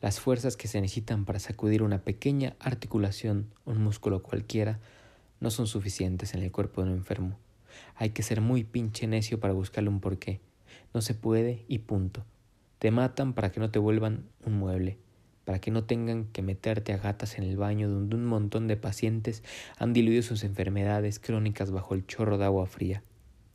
Las 0.00 0.20
fuerzas 0.20 0.56
que 0.56 0.68
se 0.68 0.80
necesitan 0.80 1.24
para 1.24 1.38
sacudir 1.38 1.82
una 1.82 2.02
pequeña 2.02 2.56
articulación 2.58 3.52
un 3.64 3.82
músculo 3.82 4.22
cualquiera 4.22 4.80
no 5.40 5.50
son 5.50 5.66
suficientes 5.66 6.34
en 6.34 6.42
el 6.42 6.52
cuerpo 6.52 6.82
de 6.82 6.90
un 6.90 6.96
enfermo. 6.96 7.38
Hay 7.96 8.10
que 8.10 8.22
ser 8.22 8.40
muy 8.40 8.64
pinche 8.64 9.06
necio 9.06 9.40
para 9.40 9.52
buscarle 9.52 9.90
un 9.90 10.00
porqué. 10.00 10.40
No 10.92 11.02
se 11.02 11.14
puede 11.14 11.64
y 11.68 11.80
punto. 11.80 12.24
Te 12.78 12.90
matan 12.90 13.32
para 13.32 13.50
que 13.50 13.60
no 13.60 13.70
te 13.70 13.78
vuelvan 13.78 14.24
un 14.44 14.58
mueble 14.58 14.98
para 15.44 15.58
que 15.58 15.70
no 15.70 15.84
tengan 15.84 16.24
que 16.26 16.42
meterte 16.42 16.92
a 16.92 16.98
gatas 16.98 17.38
en 17.38 17.44
el 17.44 17.56
baño 17.56 17.88
donde 17.88 18.16
un 18.16 18.24
montón 18.24 18.66
de 18.66 18.76
pacientes 18.76 19.42
han 19.78 19.92
diluido 19.92 20.22
sus 20.22 20.44
enfermedades 20.44 21.18
crónicas 21.18 21.70
bajo 21.70 21.94
el 21.94 22.06
chorro 22.06 22.38
de 22.38 22.44
agua 22.44 22.66
fría. 22.66 23.02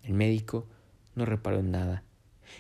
El 0.03 0.13
médico 0.13 0.67
no 1.15 1.25
reparó 1.25 1.60
en 1.60 1.72
nada. 1.72 2.03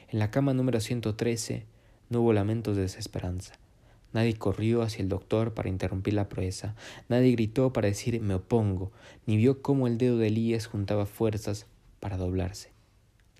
En 0.09 0.19
la 0.19 0.31
cama 0.31 0.53
número 0.53 0.79
113 0.79 1.65
no 2.09 2.21
hubo 2.21 2.33
lamentos 2.33 2.75
de 2.75 2.83
desesperanza. 2.83 3.53
Nadie 4.11 4.33
corrió 4.33 4.81
hacia 4.81 5.03
el 5.03 5.09
doctor 5.09 5.53
para 5.53 5.69
interrumpir 5.69 6.15
la 6.15 6.29
proeza, 6.29 6.75
nadie 7.09 7.31
gritó 7.33 7.71
para 7.71 7.87
decir 7.87 8.19
me 8.21 8.33
opongo, 8.33 8.91
ni 9.27 9.37
vio 9.37 9.61
cómo 9.61 9.85
el 9.85 9.99
dedo 9.99 10.17
de 10.17 10.27
Elías 10.27 10.65
juntaba 10.65 11.05
fuerzas 11.05 11.67
para 11.99 12.17
doblarse. 12.17 12.78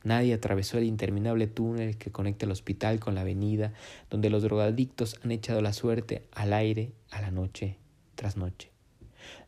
Nadie 0.03 0.33
atravesó 0.33 0.77
el 0.77 0.85
interminable 0.85 1.47
túnel 1.47 1.97
que 1.97 2.11
conecta 2.11 2.45
el 2.45 2.51
hospital 2.51 2.99
con 2.99 3.15
la 3.15 3.21
avenida, 3.21 3.73
donde 4.09 4.29
los 4.29 4.43
drogadictos 4.43 5.19
han 5.23 5.31
echado 5.31 5.61
la 5.61 5.73
suerte 5.73 6.23
al 6.31 6.53
aire 6.53 6.93
a 7.11 7.21
la 7.21 7.31
noche 7.31 7.77
tras 8.15 8.37
noche. 8.37 8.71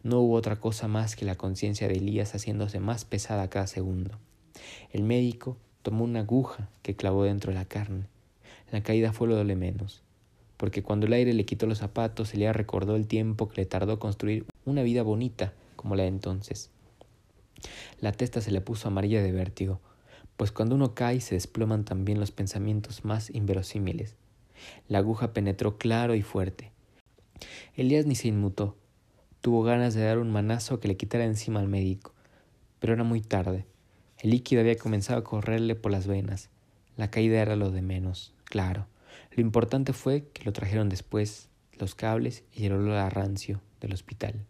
No 0.04 0.20
hubo 0.20 0.36
otra 0.36 0.58
cosa 0.58 0.88
más 0.88 1.16
que 1.16 1.26
la 1.26 1.36
conciencia 1.36 1.88
de 1.88 1.96
Elías 1.96 2.36
haciéndose 2.36 2.80
más 2.80 3.06
pesada 3.06 3.50
cada 3.50 3.68
segundo. 3.68 4.18
El 4.92 5.04
médico 5.04 5.58
tomó 5.82 6.04
una 6.04 6.22
aguja 6.22 6.70
que 6.82 6.96
clavó 6.96 7.24
dentro 7.24 7.52
de 7.52 7.58
la 7.58 7.66
carne. 7.66 8.06
La 8.72 8.84
caída 8.84 9.14
fue 9.14 9.28
lo 9.28 9.44
de 9.44 9.56
menos, 9.56 10.02
porque 10.58 10.84
cuando 10.84 11.06
el 11.06 11.14
aire 11.14 11.34
le 11.34 11.46
quitó 11.46 11.66
los 11.66 11.80
zapatos, 11.80 12.34
Elías 12.34 12.56
recordó 12.56 12.96
el 12.96 13.08
tiempo 13.08 13.48
que 13.48 13.62
le 13.62 13.66
tardó 13.66 14.00
construir 14.00 14.46
una 14.66 14.84
vida 14.84 15.04
bonita 15.04 15.54
como 15.76 15.96
la 15.96 16.04
de 16.04 16.10
entonces. 16.10 16.70
La 18.00 18.12
testa 18.12 18.42
se 18.42 18.52
le 18.52 18.62
puso 18.62 18.88
amarilla 18.88 19.22
de 19.22 19.32
vértigo, 19.32 19.80
pues 20.42 20.52
cuando 20.52 20.74
uno 20.74 20.96
cae 20.96 21.22
se 21.22 21.36
desploman 21.36 21.86
también 21.86 22.20
los 22.20 22.32
pensamientos 22.32 23.06
más 23.06 23.30
inverosímiles. 23.30 24.16
La 24.88 24.98
aguja 24.98 25.34
penetró 25.34 25.78
claro 25.78 26.16
y 26.16 26.24
fuerte. 26.24 26.72
Elías 27.76 28.08
ni 28.08 28.16
se 28.16 28.30
inmutó. 28.30 28.76
Tuvo 29.42 29.62
ganas 29.62 29.94
de 29.94 30.04
dar 30.04 30.18
un 30.18 30.32
manazo 30.32 30.80
que 30.80 30.88
le 30.88 30.98
quitara 30.98 31.26
encima 31.26 31.60
al 31.60 31.68
médico, 31.68 32.16
pero 32.80 32.94
era 32.94 33.04
muy 33.04 33.22
tarde. 33.22 33.68
El 34.18 34.32
líquido 34.32 34.62
había 34.62 34.80
comenzado 34.80 35.20
a 35.20 35.24
correrle 35.24 35.76
por 35.76 35.92
las 35.92 36.08
venas. 36.08 36.50
La 36.98 37.12
caída 37.12 37.40
era 37.40 37.56
lo 37.56 37.70
de 37.70 37.84
menos, 37.84 38.34
claro. 38.44 38.88
Lo 39.36 39.44
importante 39.44 39.94
fue 39.94 40.28
que 40.34 40.44
lo 40.44 40.54
trajeron 40.54 40.90
después, 40.90 41.50
los 41.78 41.94
cables 41.94 42.46
y 42.52 42.66
el 42.66 42.74
olor 42.74 42.96
a 42.96 43.12
rancio 43.12 43.62
del 43.80 43.94
hospital. 43.94 44.44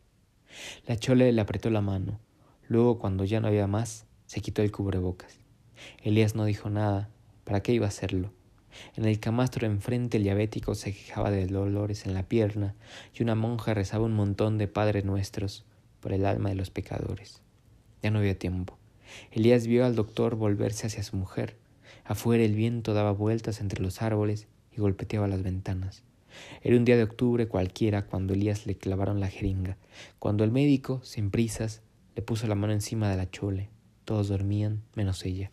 La 0.87 0.95
chole 0.95 1.33
le 1.33 1.41
apretó 1.41 1.69
la 1.69 1.81
mano. 1.81 2.21
Luego, 2.69 2.97
cuando 2.97 3.25
ya 3.25 3.41
no 3.41 3.49
había 3.49 3.67
más, 3.67 4.05
se 4.25 4.39
quitó 4.39 4.61
el 4.61 4.71
cubrebocas. 4.71 5.40
Elías 6.03 6.35
no 6.35 6.45
dijo 6.45 6.69
nada. 6.69 7.09
¿Para 7.43 7.61
qué 7.61 7.73
iba 7.73 7.85
a 7.85 7.89
hacerlo? 7.89 8.31
En 8.95 9.05
el 9.05 9.19
camastro 9.19 9.67
enfrente 9.67 10.17
el 10.17 10.23
diabético 10.23 10.75
se 10.75 10.93
quejaba 10.93 11.31
de 11.31 11.47
dolores 11.47 12.05
en 12.05 12.13
la 12.13 12.23
pierna 12.23 12.75
y 13.13 13.23
una 13.23 13.35
monja 13.35 13.73
rezaba 13.73 14.05
un 14.05 14.13
montón 14.13 14.57
de 14.57 14.67
Padre 14.67 15.03
Nuestros 15.03 15.65
por 15.99 16.13
el 16.13 16.25
alma 16.25 16.49
de 16.49 16.55
los 16.55 16.69
pecadores. 16.69 17.41
Ya 18.01 18.11
no 18.11 18.19
había 18.19 18.37
tiempo. 18.37 18.77
Elías 19.31 19.67
vio 19.67 19.85
al 19.85 19.95
doctor 19.95 20.35
volverse 20.35 20.87
hacia 20.87 21.03
su 21.03 21.17
mujer. 21.17 21.57
Afuera 22.05 22.43
el 22.43 22.55
viento 22.55 22.93
daba 22.93 23.11
vueltas 23.11 23.59
entre 23.61 23.81
los 23.81 24.01
árboles 24.01 24.47
y 24.75 24.79
golpeteaba 24.79 25.27
las 25.27 25.43
ventanas. 25.43 26.03
Era 26.61 26.77
un 26.77 26.85
día 26.85 26.95
de 26.95 27.03
octubre 27.03 27.47
cualquiera 27.47 28.05
cuando 28.05 28.33
Elías 28.33 28.65
le 28.65 28.77
clavaron 28.77 29.19
la 29.19 29.27
jeringa, 29.27 29.77
cuando 30.17 30.43
el 30.43 30.51
médico, 30.51 31.01
sin 31.03 31.29
prisas, 31.29 31.81
le 32.15 32.21
puso 32.21 32.47
la 32.47 32.55
mano 32.55 32.73
encima 32.73 33.09
de 33.09 33.17
la 33.17 33.29
chole. 33.29 33.69
Todos 34.05 34.29
dormían, 34.29 34.81
menos 34.95 35.25
ella. 35.25 35.51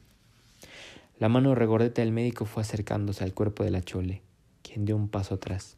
La 1.18 1.28
mano 1.28 1.56
regordeta 1.56 2.00
del 2.00 2.12
médico 2.12 2.44
fue 2.44 2.62
acercándose 2.62 3.24
al 3.24 3.34
cuerpo 3.34 3.64
de 3.64 3.72
la 3.72 3.82
chole, 3.82 4.22
quien 4.62 4.84
dio 4.84 4.94
un 4.94 5.08
paso 5.08 5.34
atrás. 5.34 5.76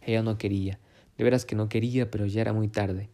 Ella 0.00 0.22
no 0.22 0.38
quería, 0.38 0.78
de 1.18 1.24
veras 1.24 1.44
que 1.44 1.54
no 1.54 1.68
quería, 1.68 2.10
pero 2.10 2.24
ya 2.24 2.40
era 2.40 2.54
muy 2.54 2.68
tarde. 2.68 3.10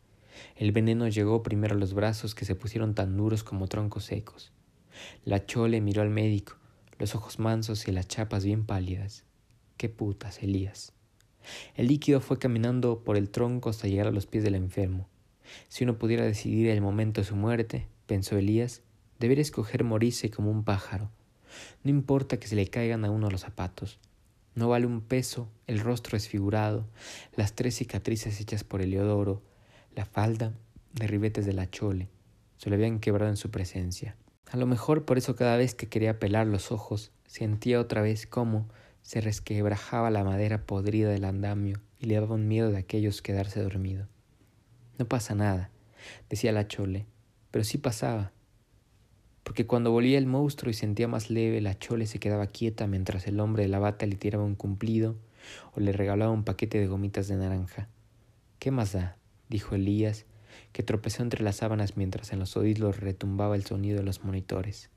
El 0.55 0.71
veneno 0.71 1.09
llegó 1.09 1.43
primero 1.43 1.75
a 1.75 1.79
los 1.79 1.95
brazos 1.95 2.37
que 2.37 2.45
se 2.45 2.55
pusieron 2.55 2.95
tan 2.95 3.17
duros 3.17 3.43
como 3.43 3.67
troncos 3.67 4.05
secos. 4.05 4.53
La 5.25 5.45
chole 5.45 5.81
miró 5.81 6.03
al 6.03 6.11
médico, 6.11 6.55
los 7.01 7.17
ojos 7.17 7.41
mansos 7.41 7.89
y 7.89 7.93
las 7.93 8.07
chapas 8.07 8.45
bien 8.45 8.65
pálidas. 8.65 9.25
Qué 9.77 9.89
putas, 9.89 10.45
Elías. 10.45 10.93
El 11.75 11.89
líquido 11.89 12.21
fue 12.21 12.39
caminando 12.39 13.03
por 13.03 13.17
el 13.17 13.31
tronco 13.31 13.69
hasta 13.69 13.89
llegar 13.89 14.07
a 14.07 14.13
los 14.13 14.27
pies 14.27 14.45
del 14.45 14.55
enfermo. 14.55 15.09
Si 15.69 15.83
uno 15.83 15.99
pudiera 15.99 16.25
decidir 16.25 16.69
el 16.69 16.81
momento 16.81 17.21
de 17.21 17.27
su 17.27 17.35
muerte, 17.35 17.89
pensó 18.07 18.39
Elías, 18.39 18.83
Debería 19.25 19.41
escoger 19.41 19.85
morirse 19.85 20.29
como 20.29 20.51
un 20.51 20.65
pájaro. 20.65 21.11
No 21.83 21.89
importa 21.89 22.37
que 22.37 22.47
se 22.47 22.57
le 22.57 22.67
caigan 22.67 23.07
a 23.07 23.11
uno 23.11 23.31
los 23.31 23.41
zapatos. 23.41 23.99
No 24.55 24.69
vale 24.69 24.85
un 24.85 25.01
peso 25.01 25.49
el 25.67 25.81
rostro 25.81 26.17
desfigurado, 26.17 26.87
las 27.35 27.55
tres 27.55 27.77
cicatrices 27.77 28.39
hechas 28.39 28.65
por 28.65 28.83
Eleodoro, 28.83 29.41
la 29.97 30.05
falda 30.05 30.53
de 30.93 31.07
ribetes 31.07 31.47
de 31.47 31.55
la 31.55 31.71
chole. 31.71 32.11
Se 32.59 32.69
le 32.69 32.77
habían 32.77 33.01
quebrado 33.01 33.31
en 33.31 33.39
su 33.39 33.51
presencia. 33.51 34.15
A 34.51 34.59
lo 34.59 34.67
mejor 34.67 35.07
por 35.07 35.17
eso 35.17 35.37
cada 35.37 35.57
vez 35.57 35.75
que 35.75 35.89
quería 35.89 36.19
pelar 36.19 36.47
los 36.47 36.71
ojos, 36.71 37.11
sentía 37.27 37.81
otra 37.81 38.03
vez 38.03 38.27
cómo 38.27 38.69
se 39.01 39.23
resquebrajaba 39.23 40.11
la 40.11 40.23
madera 40.23 40.67
podrida 40.67 41.09
del 41.09 41.25
andamio 41.25 41.81
y 41.99 42.05
le 42.05 42.17
daba 42.17 42.35
un 42.35 42.47
miedo 42.47 42.71
de 42.71 42.77
aquellos 42.77 43.23
quedarse 43.23 43.63
dormido. 43.63 44.07
No 44.99 45.09
pasa 45.09 45.35
nada, 45.35 45.71
decía 46.29 46.53
la 46.53 46.69
chole, 46.69 47.07
pero 47.51 47.65
sí 47.65 47.79
pasaba 47.79 48.34
porque 49.45 49.67
cuando 49.67 49.93
volvía 49.93 50.19
el 50.19 50.27
monstruo 50.27 50.71
y 50.71 50.75
sentía 50.75 51.07
más 51.07 51.31
leve, 51.31 51.61
la 51.61 51.79
chole 51.79 52.07
se 52.07 52.19
quedaba 52.19 52.47
quieta 52.47 52.87
mientras 52.87 53.27
el 53.27 53.39
hombre 53.39 53.63
de 53.63 53.69
la 53.69 53.79
bata 53.79 54.07
le 54.07 54.17
tiraba 54.17 54.43
un 54.43 54.55
cumplido 54.55 55.17
o 55.75 55.81
le 55.81 55.93
regalaba 55.93 56.33
un 56.33 56.45
paquete 56.45 56.79
de 56.79 56.87
gomitas 56.87 57.29
de 57.29 57.37
naranja. 57.37 57.89
¿Qué 58.59 58.71
más 58.71 58.93
da? 58.93 59.19
dijo 59.51 59.75
Elías, 59.75 60.25
que 60.73 60.83
tropezó 60.83 61.23
entre 61.23 61.45
las 61.45 61.57
sábanas 61.57 61.97
mientras 61.97 62.33
en 62.33 62.39
los 62.39 62.57
oídos 62.57 63.01
retumbaba 63.01 63.55
el 63.55 63.65
sonido 63.65 63.99
de 63.99 64.05
los 64.05 64.25
monitores. 64.25 64.89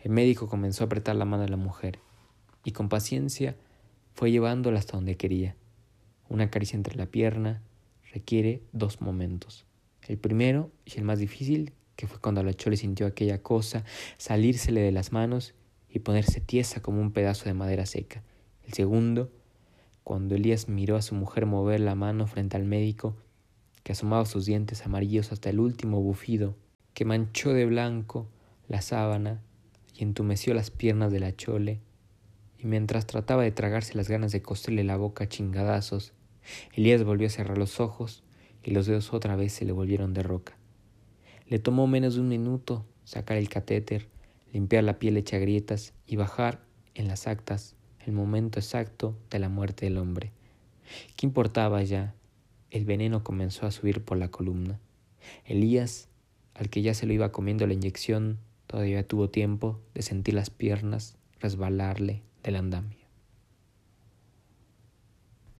El 0.00 0.12
médico 0.12 0.48
comenzó 0.48 0.84
a 0.84 0.86
apretar 0.86 1.16
la 1.16 1.24
mano 1.24 1.42
de 1.42 1.48
la 1.48 1.56
mujer, 1.56 1.98
y 2.62 2.70
con 2.70 2.88
paciencia 2.88 3.56
fue 4.14 4.30
llevándola 4.30 4.78
hasta 4.78 4.96
donde 4.96 5.16
quería. 5.16 5.56
Una 6.28 6.50
caricia 6.50 6.76
entre 6.76 6.94
la 6.94 7.06
pierna 7.06 7.62
requiere 8.12 8.62
dos 8.72 9.00
momentos. 9.00 9.66
El 10.06 10.18
primero, 10.18 10.70
y 10.84 10.96
el 10.98 11.04
más 11.04 11.18
difícil, 11.18 11.72
que 11.96 12.06
fue 12.06 12.20
cuando 12.20 12.42
la 12.42 12.54
Chole 12.54 12.76
sintió 12.76 13.06
aquella 13.06 13.42
cosa 13.42 13.84
salírsele 14.18 14.82
de 14.82 14.92
las 14.92 15.12
manos 15.12 15.54
y 15.88 16.00
ponerse 16.00 16.40
tiesa 16.40 16.80
como 16.80 17.00
un 17.00 17.10
pedazo 17.10 17.46
de 17.46 17.54
madera 17.54 17.86
seca. 17.86 18.22
El 18.66 18.74
segundo, 18.74 19.30
cuando 20.04 20.34
Elías 20.34 20.68
miró 20.68 20.96
a 20.96 21.02
su 21.02 21.14
mujer 21.14 21.46
mover 21.46 21.80
la 21.80 21.94
mano 21.94 22.26
frente 22.26 22.56
al 22.56 22.64
médico, 22.64 23.16
que 23.82 23.92
asomaba 23.92 24.26
sus 24.26 24.44
dientes 24.46 24.84
amarillos 24.84 25.32
hasta 25.32 25.48
el 25.48 25.58
último 25.58 26.00
bufido, 26.00 26.54
que 26.92 27.04
manchó 27.04 27.52
de 27.52 27.66
blanco 27.66 28.28
la 28.68 28.82
sábana 28.82 29.40
y 29.94 30.02
entumeció 30.02 30.54
las 30.54 30.70
piernas 30.70 31.12
de 31.12 31.20
la 31.20 31.34
chole, 31.34 31.80
y 32.58 32.66
mientras 32.66 33.06
trataba 33.06 33.42
de 33.42 33.52
tragarse 33.52 33.94
las 33.94 34.08
ganas 34.08 34.32
de 34.32 34.42
coserle 34.42 34.84
la 34.84 34.96
boca 34.96 35.24
a 35.24 35.28
chingadazos, 35.28 36.12
Elías 36.74 37.04
volvió 37.04 37.26
a 37.26 37.30
cerrar 37.30 37.58
los 37.58 37.80
ojos 37.80 38.22
y 38.62 38.72
los 38.72 38.86
dedos 38.86 39.12
otra 39.12 39.36
vez 39.36 39.52
se 39.52 39.64
le 39.64 39.72
volvieron 39.72 40.14
de 40.14 40.22
roca. 40.22 40.55
Le 41.48 41.58
tomó 41.58 41.86
menos 41.86 42.14
de 42.14 42.20
un 42.20 42.28
minuto 42.28 42.84
sacar 43.04 43.36
el 43.36 43.48
catéter, 43.48 44.08
limpiar 44.52 44.84
la 44.84 44.98
piel 44.98 45.16
hecha 45.16 45.38
grietas 45.38 45.94
y 46.06 46.16
bajar 46.16 46.60
en 46.94 47.08
las 47.08 47.26
actas 47.26 47.76
el 48.04 48.12
momento 48.12 48.58
exacto 48.58 49.16
de 49.30 49.38
la 49.38 49.48
muerte 49.48 49.86
del 49.86 49.98
hombre. 49.98 50.32
¿Qué 51.16 51.26
importaba 51.26 51.82
ya? 51.82 52.14
El 52.70 52.84
veneno 52.84 53.22
comenzó 53.22 53.66
a 53.66 53.70
subir 53.70 54.04
por 54.04 54.18
la 54.18 54.28
columna. 54.28 54.80
Elías, 55.44 56.08
al 56.54 56.68
que 56.68 56.82
ya 56.82 56.94
se 56.94 57.06
lo 57.06 57.12
iba 57.12 57.32
comiendo 57.32 57.66
la 57.66 57.74
inyección, 57.74 58.38
todavía 58.66 59.06
tuvo 59.06 59.30
tiempo 59.30 59.80
de 59.94 60.02
sentir 60.02 60.34
las 60.34 60.50
piernas 60.50 61.16
resbalarle 61.40 62.22
del 62.42 62.56
andamio. 62.56 63.05